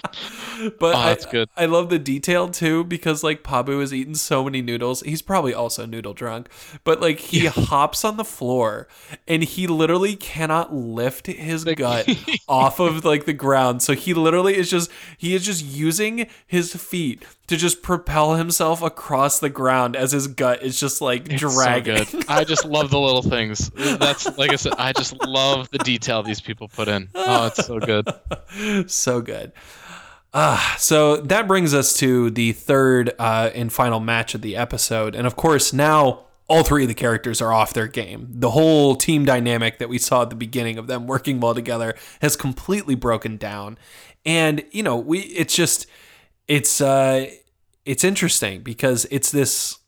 [0.78, 1.48] But Oh, I, that's good.
[1.56, 5.00] I love the detail too because like Pabu has eaten so many noodles.
[5.00, 6.48] He's probably also noodle drunk,
[6.84, 8.86] but like he hops on the floor
[9.26, 12.08] and he literally cannot lift his gut
[12.48, 13.82] off of like the ground.
[13.82, 18.80] So he literally is just he is just using his feet to just propel himself
[18.80, 21.96] across the ground as his gut is just like It's so dragging.
[21.96, 22.24] good.
[22.28, 23.70] I just love the little things.
[23.70, 24.74] That's like I said.
[24.78, 27.08] I just love the detail these people put in.
[27.14, 28.08] Oh, it's so good.
[28.90, 29.52] so good.
[30.36, 35.14] Ah, so that brings us to the third uh, and final match of the episode,
[35.14, 38.26] and of course now all three of the characters are off their game.
[38.30, 41.94] The whole team dynamic that we saw at the beginning of them working well together
[42.20, 43.78] has completely broken down,
[44.26, 45.86] and you know we it's just
[46.48, 47.30] it's uh
[47.84, 49.78] it's interesting because it's this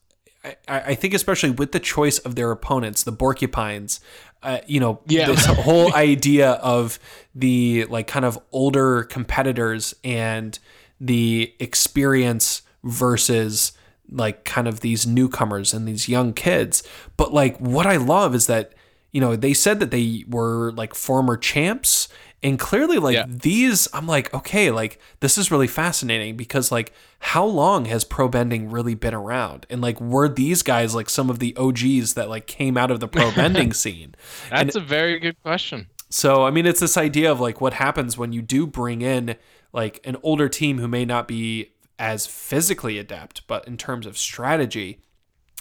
[0.69, 4.01] I, I think especially with the choice of their opponents, the Porcupines,
[4.43, 5.27] uh, you know, Yeah.
[5.27, 6.99] this whole idea of
[7.35, 10.59] the like kind of older competitors and
[11.01, 13.73] the experience versus
[14.11, 16.83] like kind of these newcomers and these young kids.
[17.17, 18.73] But like what I love is that,
[19.13, 22.09] you know, they said that they were like former champs
[22.43, 23.25] and clearly like Yeah.
[23.29, 28.29] these I'm like, okay, like this is really fascinating because like how long has pro
[28.29, 29.67] bending really been around?
[29.71, 33.01] And like were these guys like some of the OGs that like came out of
[33.01, 34.15] the pro bending scene?
[34.51, 35.87] That's a very good question.
[36.09, 39.35] So, I mean, it's this idea of like what happens when you do bring in
[39.73, 44.17] like an older team who may not be as physically adept, but in terms of
[44.17, 45.01] strategy,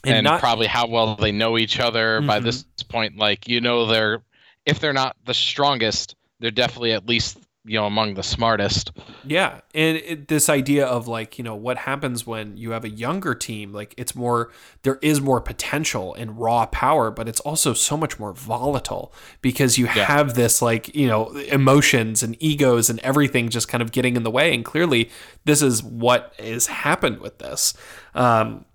[0.04, 2.44] and, not- probably how well they know each other by Mhm.
[2.44, 3.18] this point.
[3.18, 4.22] Like you know, they're
[4.68, 8.92] if they're not the strongest, they're definitely at least you know among the smartest.
[9.24, 12.90] Yeah, and it, this idea of like you know what happens when you have a
[12.90, 14.52] younger team, like it's more
[14.84, 19.12] there is more potential and raw power, but it's also so much more volatile
[19.42, 20.06] because you Yeah.
[20.06, 24.22] have this like you know emotions and egos and everything just kind of getting in
[24.22, 25.10] the way, and clearly
[25.46, 27.74] this is what has happened with this.
[28.14, 28.66] Um,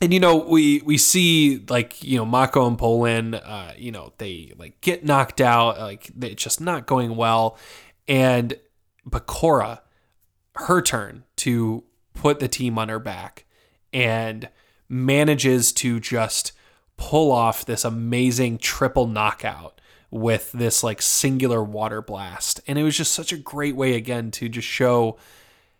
[0.00, 4.12] and you know we we see like you know Mako and Bolin, uh, you know
[4.18, 7.58] they like get knocked out, like it's just not going well,
[8.06, 8.58] and
[9.04, 9.80] but Korra,
[10.56, 11.84] her turn to
[12.14, 13.44] put the team on her back,
[13.92, 14.48] and
[14.88, 16.52] manages to just
[16.96, 19.80] pull off this amazing triple knockout
[20.10, 24.30] with this like singular water blast, and it was just such a great way again
[24.30, 25.18] to just show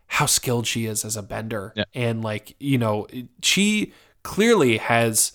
[0.09, 1.73] how skilled she is as a bender.
[1.77, 1.85] Yeah.
[1.95, 3.07] and like you know
[3.43, 3.93] she
[4.29, 5.33] clearly has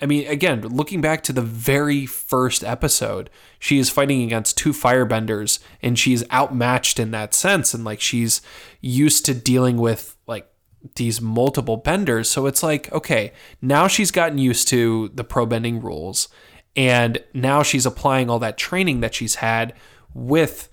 [0.00, 3.28] i mean again looking back to the very first episode
[3.58, 7.74] she is fighting against two firebenders and she's outmatched in that sense.
[7.74, 8.40] And like she's
[8.80, 10.48] used to dealing with like
[10.94, 12.30] these multiple benders.
[12.30, 16.28] So it's like okay now she's gotten used to the pro bending rules
[16.76, 19.72] and now she's applying all that training that she's had
[20.14, 20.68] with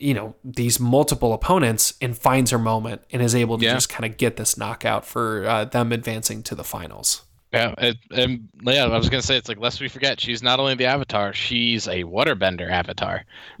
[0.00, 3.74] you know these multiple opponents and finds her moment and is able to Yeah.
[3.74, 7.22] just kind of get this knockout for uh, them advancing to the finals.
[7.52, 10.60] Yeah, it, and yeah, I was gonna say it's like lest we forget she's not
[10.60, 13.24] only the avatar, she's a waterbender avatar.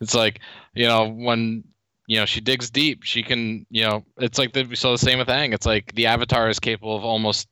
[0.00, 0.40] it's like
[0.74, 1.64] you know when
[2.06, 4.98] you know she digs deep, she can you know it's like the, we saw the
[4.98, 5.52] same with Aang.
[5.54, 7.48] It's like the avatar is capable of almost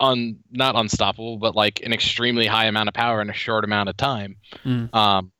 [0.00, 3.88] un not unstoppable, but like an extremely high amount of power in a short amount
[3.88, 4.36] of time.
[4.64, 4.92] Mm.
[4.94, 5.30] Um,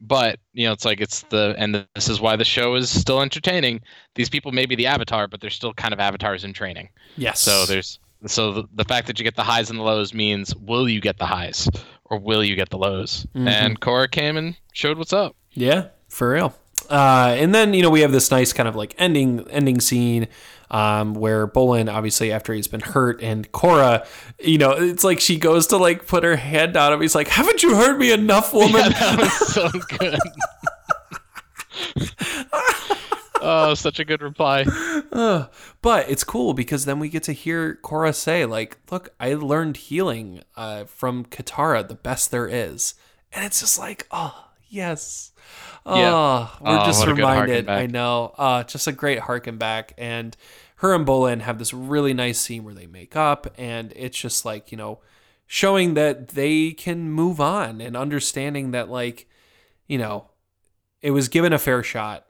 [0.00, 3.20] but you know it's like it's the and this is why the show is still
[3.20, 3.80] entertaining.
[4.14, 6.88] These people may be the avatar, but they're still kind of avatars in training.
[7.16, 7.40] Yes.
[7.40, 10.54] So there's so the, the fact that you get the highs and the lows means
[10.56, 11.68] will you get the highs
[12.04, 13.26] or will you get the lows?
[13.34, 13.48] Mhm.
[13.48, 15.36] And Korra came and showed what's up.
[15.52, 16.54] Yeah, for real.
[16.88, 20.26] Uh, and then you know we have this nice kind of like ending ending scene
[20.70, 24.06] um, where Bolin obviously after he's been hurt and Korra,
[24.38, 27.00] you know, it's like she goes to like put her hand on him.
[27.00, 29.68] He's like, "Haven't you heard me enough, woman?" Yeah, that was so
[29.98, 30.18] good.
[33.40, 34.64] oh, such a good reply.
[35.12, 35.50] Ugh.
[35.82, 39.76] but it's cool because then we get to hear Korra say, like, look, I learned
[39.76, 42.94] healing uh, from Katara, the best there is.
[43.32, 45.32] And it's just like, oh, yes.
[45.88, 46.48] Oh, Yeah.
[46.60, 47.68] we're Oh, just what a good harken reminded.
[47.68, 48.34] I know.
[48.36, 49.92] Uh, just a great harken back.
[49.98, 50.36] And
[50.76, 53.46] her and Bolin have this really nice scene where they make up.
[53.58, 55.00] And it's just like, you know,
[55.46, 59.26] showing that they can move on and understanding that, like,
[59.86, 60.30] you know,
[61.00, 62.26] it was given a fair shot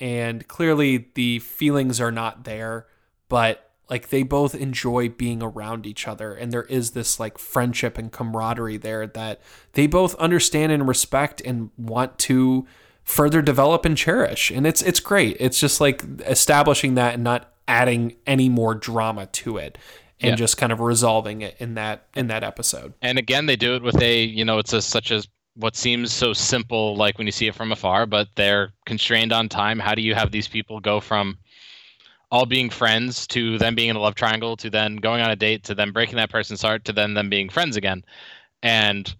[0.00, 2.86] and clearly the feelings are not there
[3.28, 7.98] but like they both enjoy being around each other and there is this like friendship
[7.98, 9.40] and camaraderie there that
[9.72, 12.66] they both understand and respect and want to
[13.08, 17.52] further develop and cherish and it's it's great it's just like establishing that and not
[17.66, 19.78] adding any more drama to it
[20.20, 20.36] and Yeah.
[20.36, 23.82] just kind of resolving it in that in that episode And again, they do it
[23.82, 27.32] with a you know it's a such as what seems so simple like when you
[27.32, 29.78] see it from afar, but they're constrained on time.
[29.78, 31.38] How do you have these people go from
[32.30, 35.36] all being friends to them being in a love triangle to then going on a
[35.36, 38.04] date to them breaking that person's heart to then them being friends again?
[38.62, 39.12] And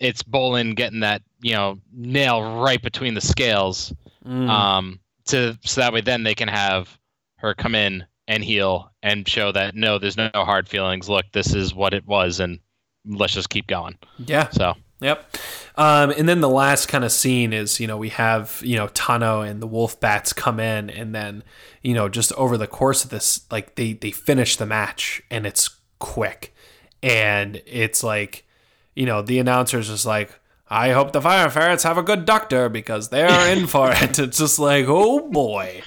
[0.00, 3.92] it's Bolin getting that you know nail right between the scales
[4.26, 4.48] Mm.
[4.48, 6.98] um, to so that way then they can have
[7.36, 11.10] her come in and heal and show that no, there's no hard feelings.
[11.10, 12.58] Look, this is what it was, and
[13.06, 13.98] let's just keep going.
[14.18, 15.36] yeah So Yep.
[15.76, 18.86] Um, and then the last kind of scene is, you know, we have, you know,
[18.88, 21.42] Tahno and the wolf bats come in and then,
[21.82, 25.44] you know, just over the course of this, like they, they finish the match and
[25.44, 25.68] it's
[25.98, 26.54] quick.
[27.02, 28.46] And it's like,
[28.94, 30.38] you know, the announcer's just like,
[30.68, 34.18] I hope the fire ferrets have a good doctor because they're in for it.
[34.18, 35.82] It's just like, oh boy.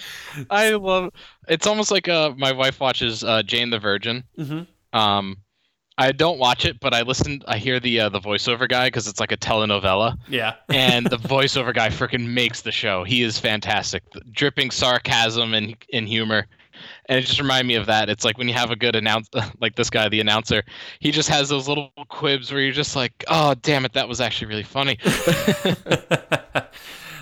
[0.49, 1.11] I love.
[1.47, 4.23] It's almost like uh, my wife watches uh, Jane the Virgin.
[4.37, 4.97] Mm-hmm.
[4.97, 5.37] Um,
[5.97, 7.41] I don't watch it, but I listen.
[7.47, 10.53] I hear the uh, the voiceover guy because it's like a telenovela, Yeah.
[10.69, 13.03] and the voiceover guy freaking makes the show.
[13.03, 16.45] He is fantastic, dripping sarcasm and and humor.
[17.05, 18.09] And it just reminded me of that.
[18.09, 19.29] It's like when you have a good announce,
[19.61, 20.63] like this guy, the announcer,
[20.99, 24.21] he just has those little quibs where you're just like, "Oh, damn it, that was
[24.21, 24.97] actually really funny."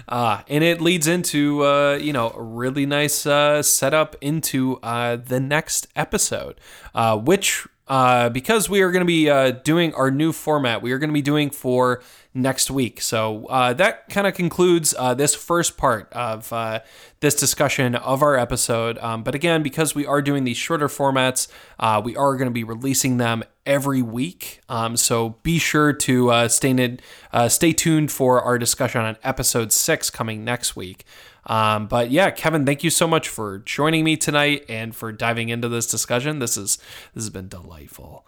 [0.08, 5.16] uh, and it leads into uh, you know a really nice uh, setup into uh,
[5.16, 6.60] the next episode,
[6.94, 10.92] uh, which uh, because we are going to be uh, doing our new format, we
[10.92, 12.02] are going to be doing for
[12.34, 13.00] next week.
[13.00, 16.82] So uh, that kind of concludes uh, this first part of uh,
[17.20, 18.98] this discussion of our episode.
[18.98, 21.48] Um, but again, because we are doing these shorter formats,
[21.80, 24.62] uh, we are going to be releasing them every week.
[24.68, 26.98] Um, so be sure to uh, stay,
[27.32, 31.06] uh, stay tuned for our discussion on episode six coming next week.
[31.46, 35.50] Um, but yeah, Kevin, thank you so much for joining me tonight and for diving
[35.50, 36.40] into this discussion.
[36.40, 36.78] This is
[37.14, 38.26] this has been delightful.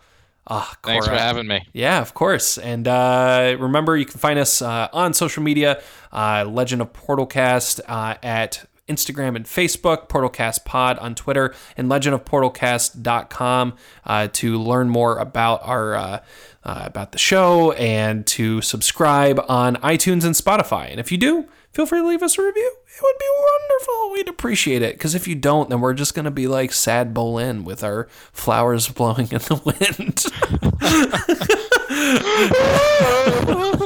[0.49, 1.67] Ah, Thanks for having me.
[1.73, 2.57] Yeah, of course.
[2.57, 5.81] And uh, remember, you can find us uh, on social media,
[6.13, 13.73] uh, Legend of Portalcast uh, at Instagram and Facebook, Portalcast Pod on Twitter, and legendofportalcast.com
[14.05, 16.19] uh, to learn more about our uh,
[16.63, 20.91] uh, about the show and to subscribe on iTunes and Spotify.
[20.91, 22.75] And if you do, feel free to leave us a review.
[22.87, 24.11] It would be wonderful.
[24.11, 24.95] We'd appreciate it.
[24.95, 28.07] Because if you don't, then we're just going to be like sad Bolin with our
[28.33, 30.25] flowers blowing in the wind.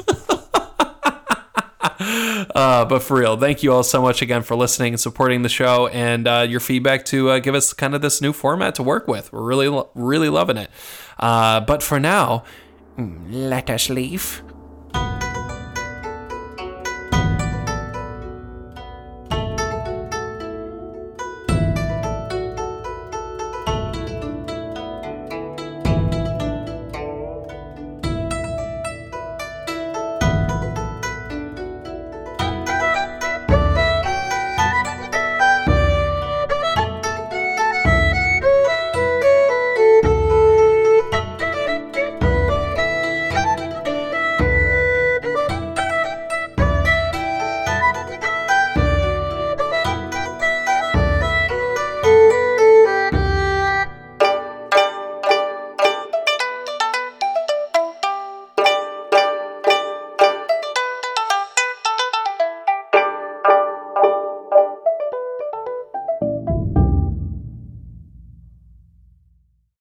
[2.56, 5.50] uh, but for real, thank you all so much again for listening and supporting the
[5.50, 8.84] show and uh, your feedback to uh, give us kind of this new format to
[8.84, 9.34] work with.
[9.34, 10.70] We're really, really loving it.
[11.20, 12.44] Uh, but for now,
[12.98, 14.44] let us leave